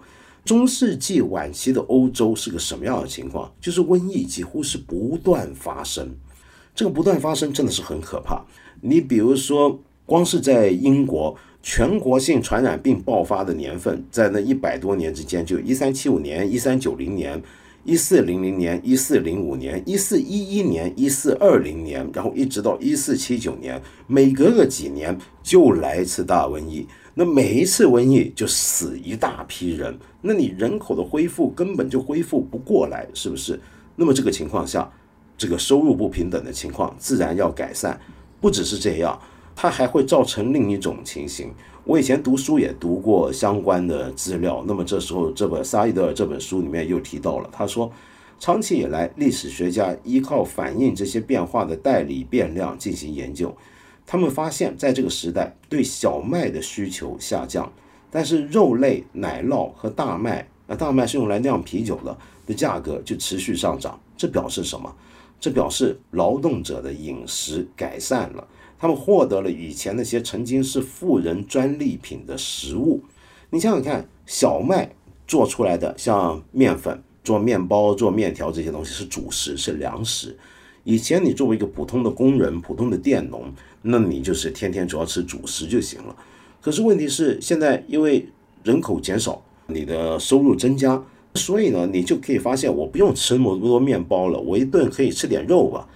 [0.45, 3.51] 中世纪晚期的欧洲是个什么样的情况？
[3.59, 6.07] 就是瘟疫几乎是不断发生，
[6.75, 8.45] 这个不断发生真的是很可怕。
[8.81, 17.41] 你比如说，光是在英国，全国性传染病爆发的年份，在那一百多年之间，就一三七五年、一三九零年。
[17.87, 26.87] 一四零零年、一四零五年、一四一一年、一四二零年，然后一直到一四七九年，每隔个几年就来一次大瘟疫。
[27.17, 33.57] 那每一次瘟疫就死一大批人，那你人口的恢复根本就恢复不过来，是不是？
[33.95, 34.91] 那么这个情况下，
[35.37, 37.97] 这个收入不平等的情况自然要改善。
[38.41, 39.17] 不只是这样，
[39.55, 41.51] 它还会造成另一种情形。
[41.85, 47.89] 我以前读书也读过相关的资料，那么这时候这本沙伊德尔这本书里面又提到了，他说，
[48.39, 53.55] 长期以来，历史学家依靠反映这些变化的代理变量进行研究，
[54.05, 57.71] 他们发现，在这个时代，对小麦的需求下降，
[58.11, 63.99] 但是肉类、奶酪和大麦，那大麦是用来酿啤酒的，的价格就持续上涨。
[64.15, 64.95] 这表示什么？
[65.39, 68.47] 这表示劳动者的饮食改善了。
[68.77, 73.01] 他们获得了以前那些曾经是富人专利品的食物。
[73.49, 74.89] 你想想看，小麦
[75.27, 80.37] 做出来的像面粉做面包、做面条这些东西是主食，是粮食。
[80.83, 83.51] 以前你作为一个普通的工人、普通的佃农，
[83.87, 86.15] 那你就是天天主要吃主食就行了。
[86.59, 88.27] 可是问题是，现在因为
[88.63, 91.01] 人口减少，你的收入增加，
[91.35, 95.87] 所以呢，你就可以发现，我不用吃那么多面包了，我一顿可以吃点肉吧。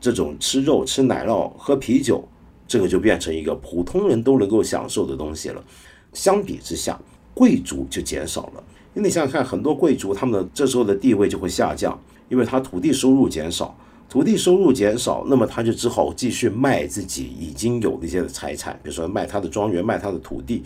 [0.00, 2.22] 这种吃肉、吃奶酪、喝啤酒，
[2.66, 5.64] 这个就变成一个普通人都能够享受的东西了。
[6.12, 7.00] 相比之下，
[7.32, 8.62] 贵族就减少了。
[8.94, 13.76] 因为你想想看，很多贵族他们的这时候的地位就会下降，因为他土地收入减少，
[14.08, 20.62] 土地收入减少，那么他就只好继续卖自己已经有的一些的财产，比如说卖他的庄园、卖他的土地，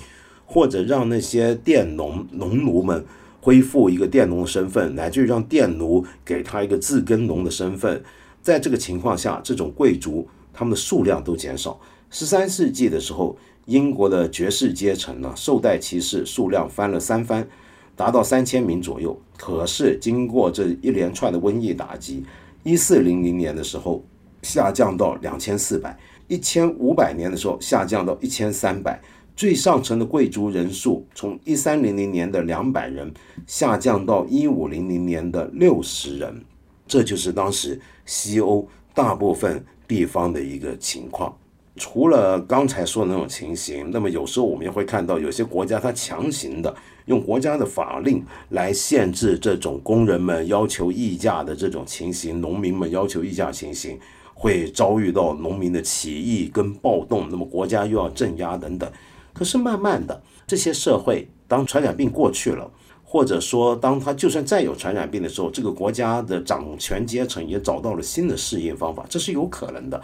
[0.47, 3.05] 或者让那些佃农、农奴们
[3.41, 8.01] 恢复一个佃农的身份，乃至于让佃奴给他一个自耕农的身份。
[8.41, 11.81] 在这个情况下，这种贵族他们的数量都减少。
[12.11, 17.49] 十三世纪的时候，英国的爵士阶层呢，受戴骑士数量翻了三番，
[17.97, 19.21] 达到三千名左右。
[19.37, 22.23] 可是经过这一连串的瘟疫打击，
[22.63, 24.05] 一四零零年的时候
[24.43, 25.99] 下降到两千四百，
[26.29, 29.01] 一千五百年的时候下降到一千三百。
[29.35, 33.11] 最上层的贵族人数从一三零零年的两百人
[33.47, 36.45] 下降到一五零零年的六十人。
[36.87, 41.35] 这就是当时西欧大部分地方的一个情况。
[41.77, 46.75] 除了刚才说的那种情形，那么有时候我们也会看到有些国家它强行的
[47.07, 53.99] 用国家的法令来限制这种工人们要求议价的这种情形，农民们要求议价情形
[54.35, 58.91] 会遭遇到农民的起义跟暴动，那么国家又要镇压等等。
[59.33, 62.71] 可是慢慢的，这些社会当传染病过去了，
[63.03, 69.99] 或者说当他就算再有传染病的时候，这个国家的掌权阶层也找到了新的适应方法，这是有可能的。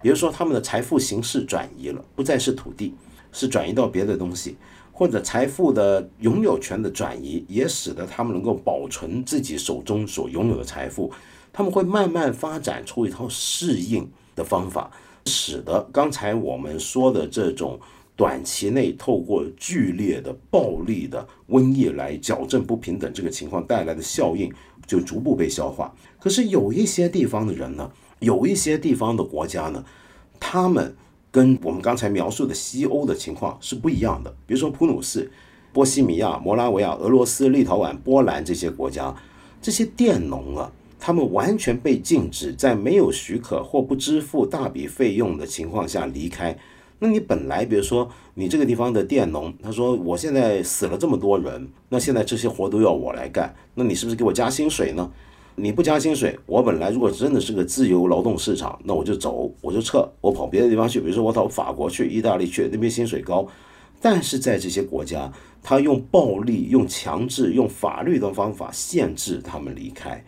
[0.00, 2.94] 比如说他们的财富形式转移了，不再是土地，
[3.32, 4.56] 是转移到别的东西。
[4.90, 11.08] 或者财富的拥有权的转移，也使得他们能够保存自己手中所拥有的财富。
[11.52, 14.90] 他们会慢慢发展出一套适应的方法，
[15.26, 17.78] 使得刚才我们说的这种
[18.16, 24.52] 短期内透过剧烈的暴力的瘟疫来矫正不平等这个情况带来的效应，
[24.84, 25.94] 就逐步被消化。
[26.18, 27.88] 可是有一些地方的人呢，
[28.20, 29.84] 有一些地方的国家呢，
[30.40, 30.94] 他们。
[31.30, 34.34] 跟我们刚才描述的西欧的情况是不一样的。
[34.46, 35.30] 比如说普鲁士、
[35.74, 39.14] 波西米亚、摩拉维亚、俄罗斯、立陶宛、波兰这些国家，
[39.60, 46.56] 这些佃农啊，他们完全被禁止在没有许可或不支付大笔费用的情况下离开。
[46.98, 55.08] 那你本来，比如说你这个地方的佃农，他说我现在死了这么多人，那现在这些活都要我来干，那你是不是给我加薪水呢？
[55.58, 63.46] 你不加薪水，我本来如果真的是个自由劳动市场，那我就走，我就撤，我跑别的地方去，比如说我跑法国去、意大利去，那边薪水高。
[64.00, 70.24] 但是在这些国家，他用暴力、用强制、用法律的方法限制他们离开，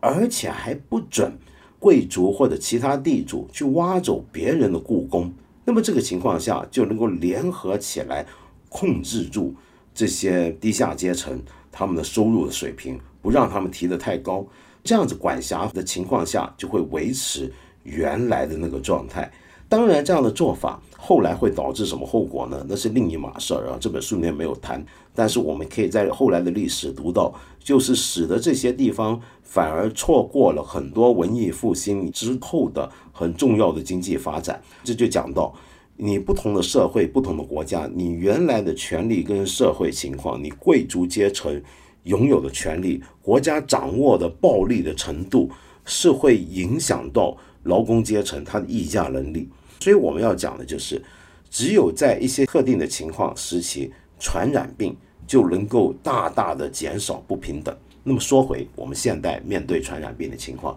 [0.00, 1.32] 而且还不准
[1.78, 5.32] 贵族或者其他地主去挖走别人的故宫。
[5.64, 8.26] 那么这个情况下，就能够联合起来
[8.68, 9.54] 控制住
[9.94, 11.40] 这些低下阶层
[11.72, 14.46] 他们的收入的水平，不让他们提得太高。
[14.84, 17.50] 这样子管辖的情况下，就会维持
[17.84, 19.32] 原来的那个状态。
[19.66, 22.64] 当然，这样的做法后来会导致什么后果呢？
[22.68, 23.78] 那是另一码事儿啊。
[23.80, 34.62] 这本书里面没有谈，但是我们可以在后来的历史读到，就是使得这些地方反而错过了很多文艺复兴之后的很重要的经济发展。
[34.84, 35.52] 这就讲到，
[35.96, 41.60] 你不同的社会、不同的国家，你原来的权利跟社会情况，你贵族阶层。
[42.04, 45.50] 拥有的权利，国家掌握的暴力的程度，
[45.84, 49.48] 是会影响到劳工阶层他的议价能力。
[49.80, 51.02] 所以我们要讲的就是，
[51.50, 54.96] 只有在一些特定的情况时期，传染病
[55.26, 57.76] 就能够大大的减少不平等。
[58.02, 60.76] 那么说回我们现代面对传染病的情况，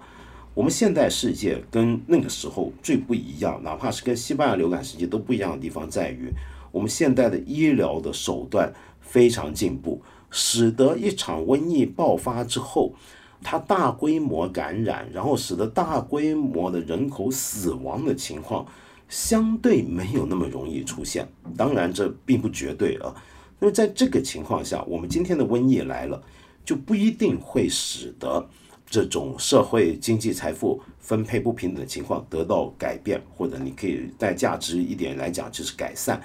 [0.53, 6.31] 我们现代世界跟那个时候最不一样，哪怕是跟西班牙流感时期都不一样的地方在于，
[6.71, 10.01] 我们现代的医疗的手段非常进步。
[10.29, 12.93] 使得一场瘟疫爆发之后，
[13.41, 18.65] 它大规模感染，然后使得大规模的人口死亡的情况
[19.07, 21.27] 相对没有那么容易出现。
[21.55, 23.15] 当然，这并不绝对啊。
[23.59, 26.21] 那么在这个情况下，我们今天的瘟疫来了，
[26.65, 28.47] 就不一定会使得
[28.85, 36.21] 这种社会经济财富分配不平等的情况得到改变，或者你可以带价值一点来讲，就是改善。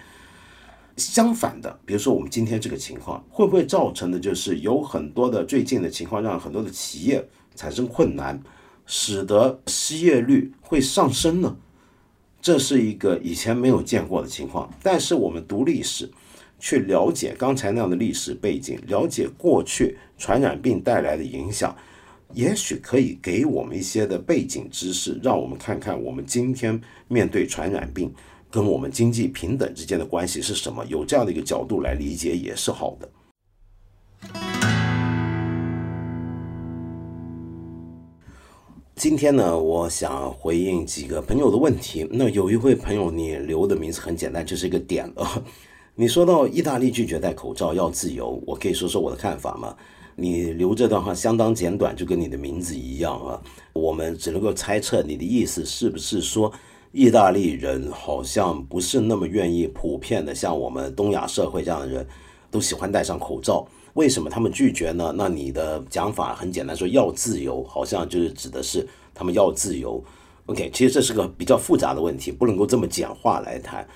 [0.96, 8.40] 相反的，比如说我们今天这个情况，会不会造成的就是有很多的最近的情况，让很多的企业产生困难，
[8.86, 11.56] 使得失业率会上升呢？
[12.40, 14.68] 这是一个以前没有见过的情况。
[14.82, 16.10] 但是我们读历史，
[16.58, 21.74] 去了解刚才那样的历史背景，了解过去传染病带来的影响，
[22.34, 28.12] 也许可以给我们一些的背景知识，让我们看看我们今天面对传染病。
[28.52, 30.84] 跟我们经济平等之间的关系是什么？
[30.84, 33.08] 有这样的一个角度来理解也是好的。
[38.94, 42.06] 今天呢，我想回应几个朋友的问题。
[42.10, 45.42] 那有一位朋友，你留的名字很简单，就是一个点了。
[45.94, 49.74] 你说到意大利拒绝戴口罩要自由，我可以说说我的看法吗？
[50.14, 53.40] 你留这段话相当简短，就跟你的名字一样啊。
[53.72, 56.52] 我们只能够猜测你的意思是不是说。
[56.92, 62.06] 意大利人好像不是那么愿意普遍的，像我们东亚社会这样的人，
[62.50, 63.66] 都喜欢戴上口罩。
[63.94, 65.12] 为什么他们拒绝呢？
[65.16, 70.02] 那你的讲法很简单，说要自由，好像就是指的是他们要自由。
[70.46, 73.86] OK，其实这是个比较复杂的问题，不能够这么简化来谈。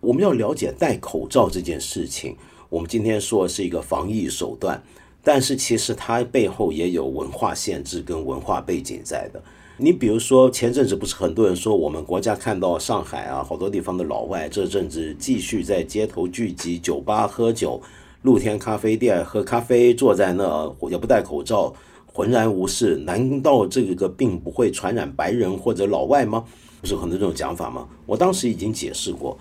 [0.00, 2.36] 我们要了解戴口罩这件事情，
[2.68, 4.82] 我们今天说是一个防疫手段，
[5.22, 9.42] 但是其实它背后也有文化限制跟文化背景在的。
[9.78, 17.80] 你比如说，前阵子不是很多人说，我们国家看到上海啊，好多地方的老外这阵子继续在街头聚集、酒吧喝酒、
[18.20, 21.72] 露天咖啡店喝咖啡，坐在那也不戴口罩，
[22.12, 22.96] 浑然无事。
[23.06, 26.44] 难道这个病不会传染白人或者老外吗？
[26.82, 27.88] 不是很多这种讲法吗？
[28.04, 29.38] 我当时已经解释过，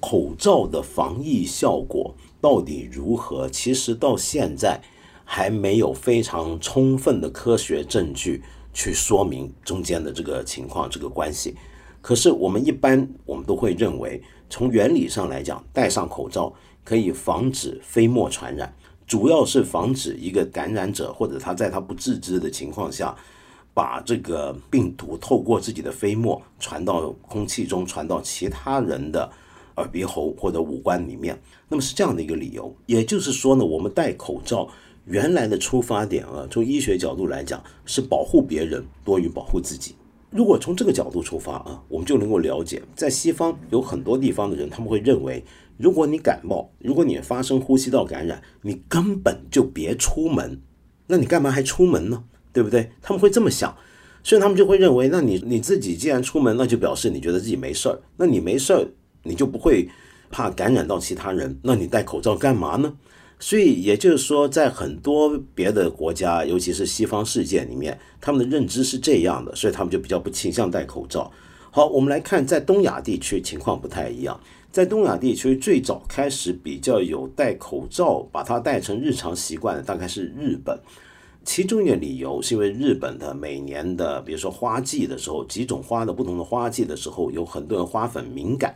[0.00, 4.80] 口罩的防疫效果到底如何，其实到现在
[5.24, 8.42] 还没有非常充分的科学证据。
[8.74, 11.54] 去说明中间的这个情况，这个关系。
[12.02, 16.52] 可是我们一般我们都会认为，从原理上来讲，戴上口罩
[16.84, 18.74] 可以防止飞沫传染，
[19.06, 23.16] 主要是防止一个感染者或者他在他不自知的情况下，
[23.72, 29.30] 把这个病毒透过自己的飞沫传到空气中，传到其他人的
[29.76, 31.40] 耳鼻喉或者五官里面。
[31.68, 34.68] 那么是这样的一个理由，也就是说呢，我们戴口罩
[35.06, 39.94] 原来的出发点啊，从医学角度来讲是保护别人多于保护自己。
[40.30, 45.44] 如果从这个角度出发啊，我们就能够了解，在西方有很多地方的人，他们会认为，
[45.76, 50.60] 如果你感冒，如果你发生呼吸道感染，你根本就别出门，
[51.06, 52.24] 那你干嘛还出门呢？
[52.52, 52.90] 对不对？
[53.02, 53.76] 他们会这么想，
[54.22, 58.86] 所以他们就会认为，那你你自己既然出门，那就表示你觉得自己没事儿，那你没事儿，
[59.22, 59.88] 你就不会
[60.30, 62.96] 怕感染到其他人，那你戴口罩干嘛呢？
[63.38, 71.30] 所以也就是说，在很多别的国家，尤其是西方世界里面，他们的认知是这样的，所以他们就比较不倾向戴口罩。
[71.70, 74.40] 好，我们来看，在东亚地区情况不太一样。
[74.70, 80.78] 在东亚地区，最早开始比较有戴口罩，把它戴成日常习惯的，大概是日本。
[81.44, 88.74] 其中一个理由是因为日本的每年的，比如说花季的时候，几种花的不同的花季的时候，有很多人花粉敏感。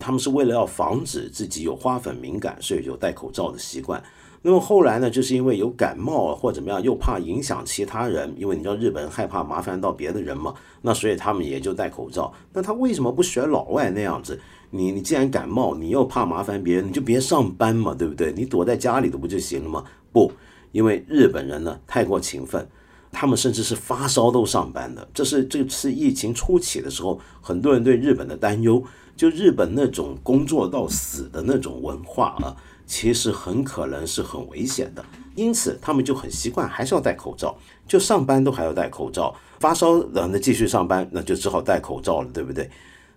[0.00, 4.02] 他们是为了要防止自己有花粉敏感，所以有戴口罩的习惯。
[4.42, 12.32] 那么后来呢，就是因为有感冒或怎么样，又怕影响其他人，因为你知道日本人害怕麻烦到别的人嘛，那所以他们也就戴口罩。
[12.54, 14.40] 那他为什么不学老外那样子？
[14.70, 18.32] 你你既然感冒，你又怕麻烦别人，你就别上班嘛，对不对？
[18.32, 19.84] 你躲在家里头不就行了吗？
[20.10, 20.32] 不，
[20.72, 22.66] 因为日本人呢太过勤奋，
[23.12, 25.06] 他们甚至是发烧都上班的。
[25.12, 28.82] 这是这次疫情初期的时候，很多人对日本的担忧。
[29.20, 32.56] 就日本那种工作到死的那种文化啊，
[32.86, 35.04] 其实很可能是很危险的，
[35.34, 37.54] 因此他们就很习惯还是要戴口罩，
[37.86, 42.70] 就上班都还要戴口罩，发烧了那继续上班，那就只好戴口罩了，对不对？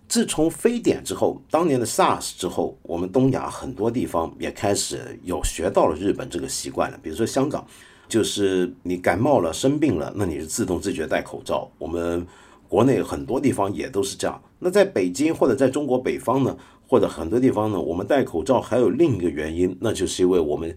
[0.06, 7.66] 自从非典之后，当年的 SARS 之后，我们东亚很多地方也开始有学到了日本这个习惯了，比如说香港，
[8.06, 12.26] 就是你感冒了生病了，那你是自动自觉戴口罩，我们。
[12.66, 14.42] 国内很多地方也都是这样。
[14.58, 20.74] 那在北京或者在中国北方呢，或者很多地方呢，我们戴口罩还有另一个原因，那就是因为我们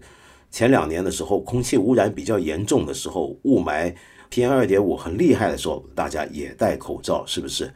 [0.50, 3.94] 前两年的时候空气污染比较严重的时候，雾霾
[4.30, 7.72] PM 二点五很厉害的时候，大家也戴口罩，是不是？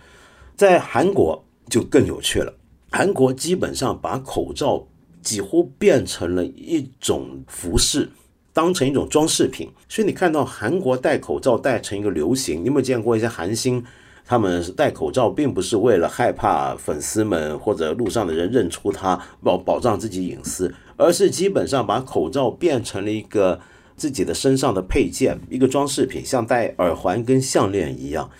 [0.56, 2.54] 在韩国就更有趣了，
[2.90, 4.86] 韩国基本上把口罩
[5.22, 8.10] 几乎变成了一种服饰。
[8.54, 12.60] 当成一种装饰品，所以你看到韩国戴口罩戴成一个流行。
[12.60, 13.82] 你有没有见过一些韩星？
[14.24, 23.60] 他们戴口罩并不是为了害怕粉丝们或者路上的人认出他，保保障自己隐私，而是基本上把口罩变成了一个
[23.96, 28.30] 自己的身上的配件，一个装饰品，像戴耳环跟项链一样。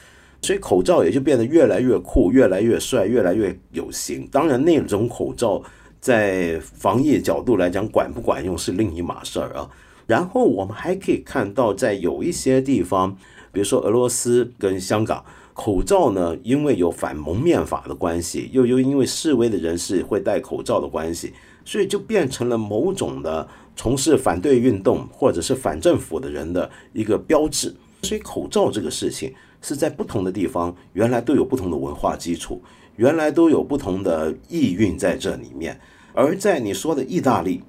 [0.41, 4.27] 所以口罩也就变得越来越酷，越来越帅，越来越有型。
[4.33, 5.63] 当然，那种口罩
[6.01, 9.71] 在防疫角度来讲，管不管用是另一码事儿啊。
[10.07, 13.17] 然后我们还可以看到，在有一些地方，
[13.53, 15.25] 比如说俄罗斯跟香港，
[15.55, 21.33] 口罩呢，因为有反蒙面法的关系，又又因为示威的人士会戴口罩的关系，
[21.65, 23.47] 所以就变成了某种的
[23.77, 27.75] 从事反对运动或者是反政府的人的一个标志。
[28.03, 32.61] 所以口罩这个事情是在不同的地方原来都有不同的文化基础，
[32.97, 35.79] 原来都有不同的意蕴在这里面。
[36.13, 37.63] 而在你说的意大利，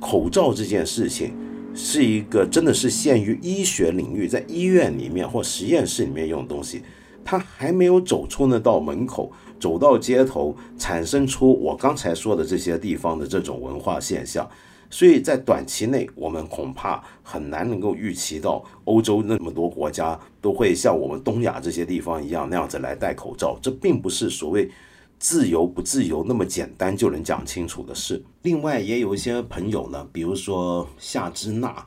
[0.00, 1.34] 口罩这件事情。
[1.78, 6.80] 是一个真的是限于医学领域，在医院里面或实验室里面用的东西，
[7.26, 14.48] 他还没有走出那道门口，走到街头，产生出我刚才说的这些地方的这种文化现象。
[14.88, 23.58] 所以在短期内，我们恐怕很难能够预期到欧洲那么多国家都会像我们东亚这些地方一样那样子来戴口罩。
[23.60, 24.70] 这并不是所谓。
[25.18, 28.22] 自由不自由那么简单就能讲清楚的事。
[28.42, 31.82] 另外也有一些朋友呢，比如说夏之娜，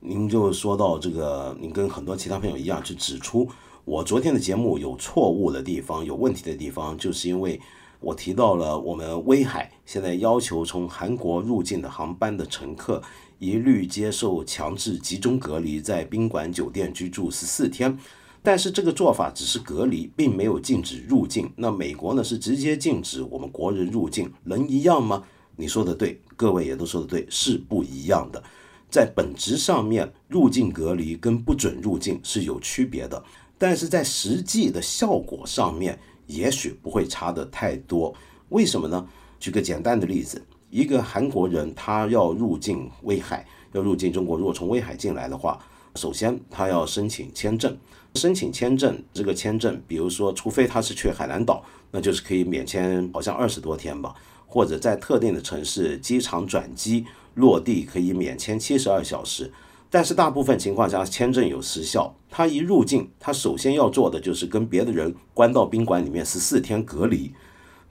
[0.00, 3.48] 您就说到这个，您跟很多其他朋友一样，去指出
[3.84, 7.60] 我昨天的节目有错误的地方、有问题的地方，就是因为
[8.00, 13.02] 我提到了我们威海现在要求从韩国入境的航班的乘客
[13.38, 17.96] 一律接受强制集中隔离，在宾馆酒店居住十四天。
[18.42, 21.52] 但是这个做法只是隔离，并没有禁止入境。
[21.56, 25.22] 那美国呢是直接禁止我们国人入境，能一样吗？
[25.56, 28.42] 你说的对，各位也都说的对，是不一样的。
[28.90, 33.22] 在本质上面，入境隔离跟不准入境是有区别的，
[33.64, 38.14] 但是在实际的效果上面，也许不会差的太多。
[38.50, 39.08] 为什么呢？
[39.40, 45.58] 举个简单的例子，一个韩国人他要入境威海，要入境中国，如果从威海进来的话。
[45.94, 47.74] 首先他要申请签证，
[48.16, 54.14] 申请签证这个签证，比如说，除非他是去海南岛，那就是可以免签，好像二十多天吧，
[54.46, 59.50] 或者在特定的城市机场转机落地可以免签七十二小时。
[59.94, 62.12] 但是大部分情况下，签证有时效。
[62.28, 67.32] 他一入境，他首先要做的就是跟别的人关到宾馆里面十四天隔离，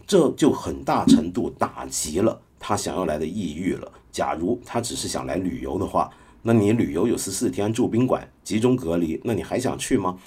[0.06, 3.90] 这就很大程度打击了他想要来的意欲了。
[4.12, 6.10] 假如他只是想来旅游的话，
[6.42, 10.18] 那你旅游有十四天住宾馆集中隔离，那你还想去吗？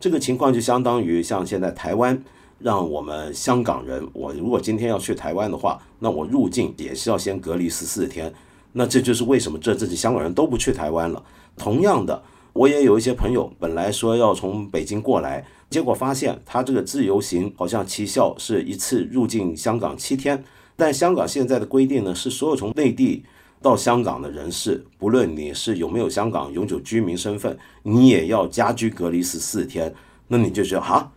[0.00, 2.18] 这个情况就相当于像现在台湾
[2.58, 8.32] 让我们香港人，我如果今天要去台湾的话，那我入境也是要先隔离十四天。
[8.78, 11.22] 那这就是为什么这这些香港人都不去台湾了。
[11.56, 12.22] 同样的，
[12.52, 20.44] 我也有一些朋友本来说要从北京过来，结果发现他这个自由行好像期效是一次入境香港七天，
[20.76, 23.24] 但香港现在的规定呢是所有从内地
[23.62, 29.94] 到香港的人士，不论你是有没有香港永久居民身份，你也要家居隔离十四天。
[30.28, 31.10] 那你就觉得哈，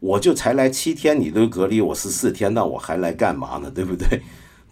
[0.00, 3.70] 我就才来七天，你都隔离我十四天，那我还来干嘛呢？
[3.70, 4.22] 对不对？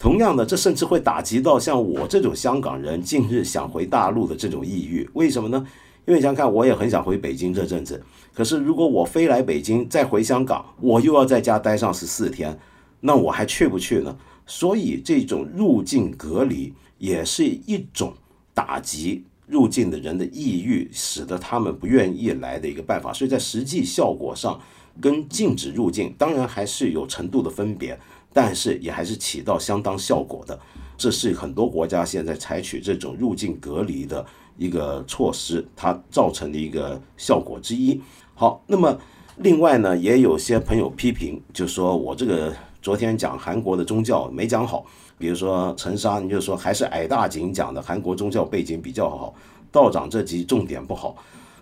[0.00, 5.06] 同样的，这甚至会打击到像我这种香港人近日想回大陆的这种意欲。
[5.12, 5.66] 为什么呢？
[6.06, 8.02] 因为想想看，我也很想回北京这阵子。
[8.32, 12.58] 可是如果我飞来北京再回香港，我又要在家待上十四天，
[13.00, 14.16] 那我还去不去呢？
[14.46, 18.14] 所以这种入境隔离也是一种
[18.54, 23.12] 打击入境的人的意欲，使得他们不愿意来的一个办法。
[23.12, 24.58] 所以在实际效果上，
[24.98, 28.00] 跟禁止入境当然还是有程度的分别。
[28.32, 30.58] 但是也还是起到相当效果的，
[30.96, 34.24] 这是很多国家现在采取这种入境隔离的
[34.56, 38.00] 一个措施，它造成的一个效果之一。
[38.34, 38.96] 好，那么
[39.38, 44.84] 另外呢，也有些朋友批评，就说我这个昨天讲韩国的宗教没讲好，
[45.18, 49.34] 比如说陈沙，你就说还是矮大紧讲的韩国宗教背景比较好，
[49.72, 51.16] 道长这集重点不好。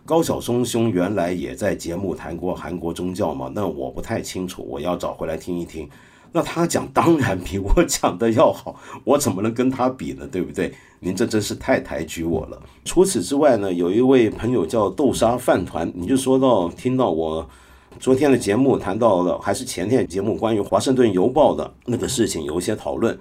[0.04, 3.50] 高晓松兄原来也在节目谈过韩国宗教嘛？
[3.54, 5.88] 那我不太清楚，我要找回来听一听。
[6.32, 10.28] 那他讲当然比我讲的要好，我怎么能跟他比呢？
[10.30, 10.72] 对不对？
[11.00, 12.60] 您这真是太抬举我了。
[12.84, 17.48] 除此之外呢，有一位朋友叫豆沙饭团，你就说到听到我
[17.98, 23.18] 昨天的节目谈到了，还是前天节目关于华盛顿邮报的那个事情有一些讨论。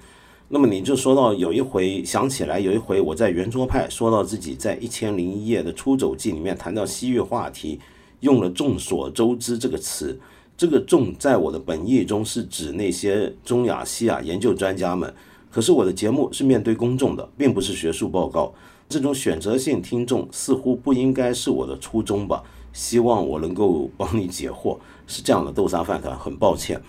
[0.49, 7.79] 那么你就说到有一回想起来，有一回我在圆桌派说到自己在一千零一夜的出走记里面谈到西域话题，
[8.21, 10.19] 用了众所周知这个词。
[10.57, 15.13] 这个众在我的本意中是指那些中亚西亚研究专家们，
[15.51, 18.51] 可是我的节目是面对公众的，并不是学术报告。
[18.89, 22.41] 这种选择性听众似乎不应该是我的初衷吧？
[22.73, 24.77] 希望我能够帮你解惑。
[25.05, 26.81] 是这样的，豆沙饭团，很抱歉，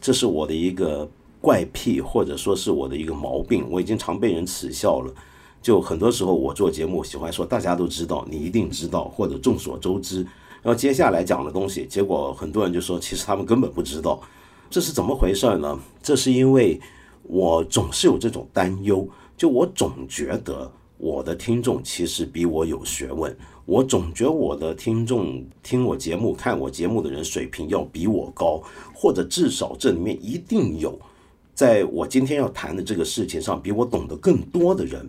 [0.00, 1.08] 这是我的一个
[1.40, 3.66] 怪癖，或者说是我的一个毛病。
[3.68, 5.12] 我已经常被人耻笑了。
[5.60, 10.24] 就很多时候我做节目喜欢说大家都知道，你一定知道，或者众所周知。
[10.68, 14.20] 然后接下来讲的东西，结果很多人就说，其实他们根本不知道，
[14.68, 15.80] 这是怎么回事呢？
[16.02, 16.78] 这是因为
[17.22, 28.62] 我总是有这种担忧，就我总觉得我的听众其实比我有学问，我总觉得我的听众听我节目、看我节目的人水平要比我高，
[28.94, 31.00] 或者至少这里面一定有
[31.54, 35.08] 在我今天要谈的这个事情上比我懂得更多的人。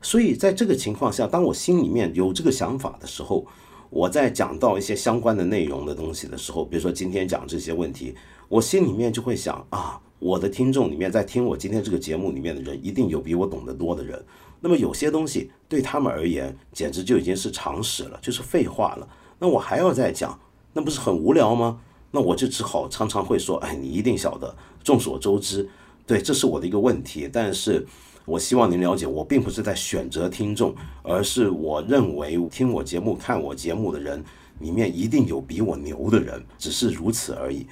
[0.00, 3.44] 所以在这个情况下，当我心里面有这个想法的时候，
[3.90, 8.14] 我在讲到一些相关的内容的东西的时候，比如说今天讲这些问题，
[8.48, 14.24] 我心里面就会想啊，我的听众里面在听我今天这个节目里面的人，一定有比我懂得多的人。
[14.60, 19.08] 那么有些东西对他们而言，简直就已经是常识了，就是废话了。
[19.40, 20.38] 那我还要再讲，
[20.72, 21.80] 那不是很无聊吗？
[22.12, 25.68] 那我就只好常常会说，哎，你一定晓得，众所周知，
[26.06, 27.86] 对，这是我的一个问题，但是。
[28.26, 34.22] 我希望您了解，我并不是在选择听众，而是我认为听我节目、看我节目的人
[34.60, 37.66] 里面一定有比我牛的人，只是如此而已。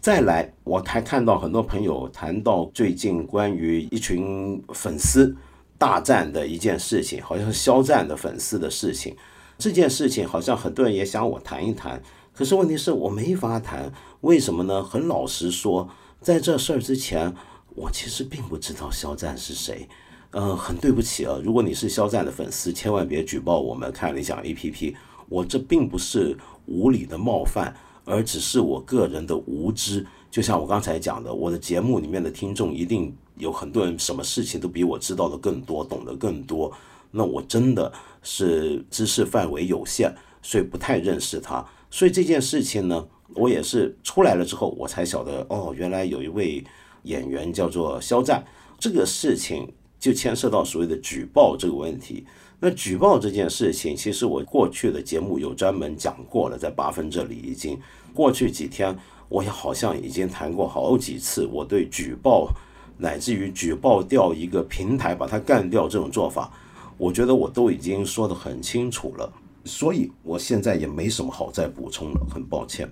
[0.00, 5.34] 再来，我还看到很多朋友谈到最近关于一群粉丝
[5.78, 9.16] 大战的一件事情，好像是肖战的粉丝的事情。
[9.56, 12.02] 这件事情好像很多人也想我谈一谈，
[12.34, 14.82] 可是问题是我没法谈，为什么呢？
[14.82, 15.88] 很老实说，
[16.20, 17.34] 在这事儿之前。
[17.80, 19.88] 我其实并不知道肖战是谁，
[20.32, 24.96] 呃，很对不起啊，如果你是肖战的粉丝，千万别举报我们看理想 APP。
[25.28, 27.72] 我这并不是无理的冒犯，
[28.04, 30.04] 而只是我个人的无知。
[30.28, 36.72] 就像我刚才讲的，我的节目里面的听众一定有很多人，什么事情都比我知道的更多，懂得更多。
[37.12, 40.12] 那我真的是知识范围有限，
[40.42, 41.64] 所以不太认识他。
[41.90, 46.64] 所以这件事情呢，我也是出来了之后，我才晓得，哦，原来有一位。
[47.08, 48.44] 演员叫做肖战，
[48.78, 49.66] 这个事情
[49.98, 52.24] 就牵涉到所谓的举报这个问题。
[52.60, 57.78] 那举报这件事情，其实我过去的节目有专门讲过了，在八分这里已经
[58.12, 58.96] 过去几天，
[59.28, 62.50] 我也好像已经谈过好几次，我对举报
[62.96, 66.52] 乃至于举报掉一个平台，把它干掉这种做法，
[66.96, 69.32] 我觉得我都已经说得很清楚了，
[69.64, 72.90] 所以我现在也没什么好再补充了，很抱歉。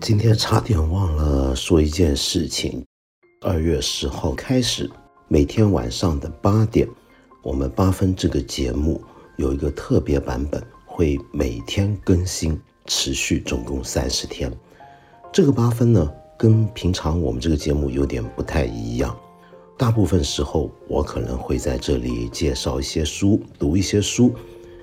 [0.00, 2.82] 今天差点忘了说一件事情。
[3.42, 4.90] 二月十号开始，
[5.28, 6.88] 每天晚上的八点，
[7.42, 8.98] 我们八分这个节目
[9.36, 14.50] 有一个特别版本，会每天更新，持续总共三十天。
[15.30, 19.14] 这个八分呢，跟平常我们这个节目有点不太一样。
[19.76, 24.34] 大部分时候，我可能会在这里介绍一些书，读一些书，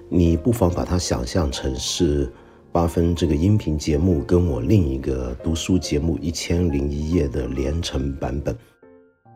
[0.10, 2.32] 你不妨把它想象成是。
[2.78, 8.56] 八分这个音频节目跟我另一个读书节目《一千零一夜》的连成版本，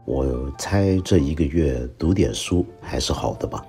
[0.05, 3.65] 我猜这一个月读点书还是好的吧。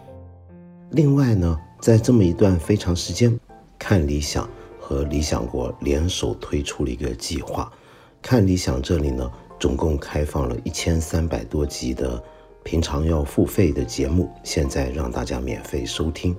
[0.91, 3.35] 另外呢，在这么一段非常时间，
[3.79, 4.47] 看理想
[4.79, 7.73] 和理想国联手推出了一个计划。
[8.21, 12.23] 看理想这里呢，总共开放了一千三百多集的
[12.63, 16.37] 平常要付费的节目，现在让大家免费收听。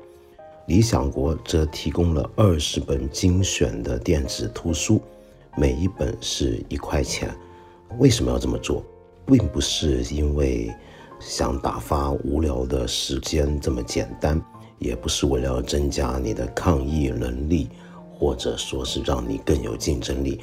[0.66, 5.02] 理想国则提供了二十本精选的电子图书，
[5.58, 7.30] 每一本是一块钱。
[7.98, 8.82] 为什么要这么做？
[9.26, 10.74] 并不是因为
[11.20, 14.42] 想打发无聊的时间这么简单，
[14.80, 17.68] 也不是为了增加你的抗疫能力，
[18.14, 20.40] 或者说是让你更有竞争力，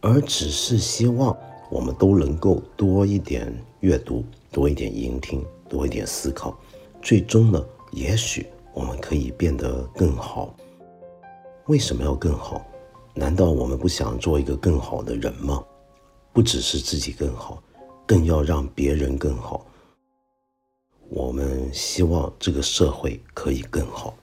[0.00, 1.36] 而只是希望
[1.68, 6.56] 我们都能够多一点阅读，多一点聆听，多一点思考。
[7.02, 8.46] 最终呢，也许。
[8.74, 10.54] 我们可以变得更好。
[11.66, 12.66] 为什么要更好？
[13.14, 15.64] 难道我们不想做一个更好的人吗？
[16.32, 17.62] 不只是自己更好，
[18.04, 19.64] 更要让别人更好。
[21.08, 24.14] 我们希望这个社会可以更好。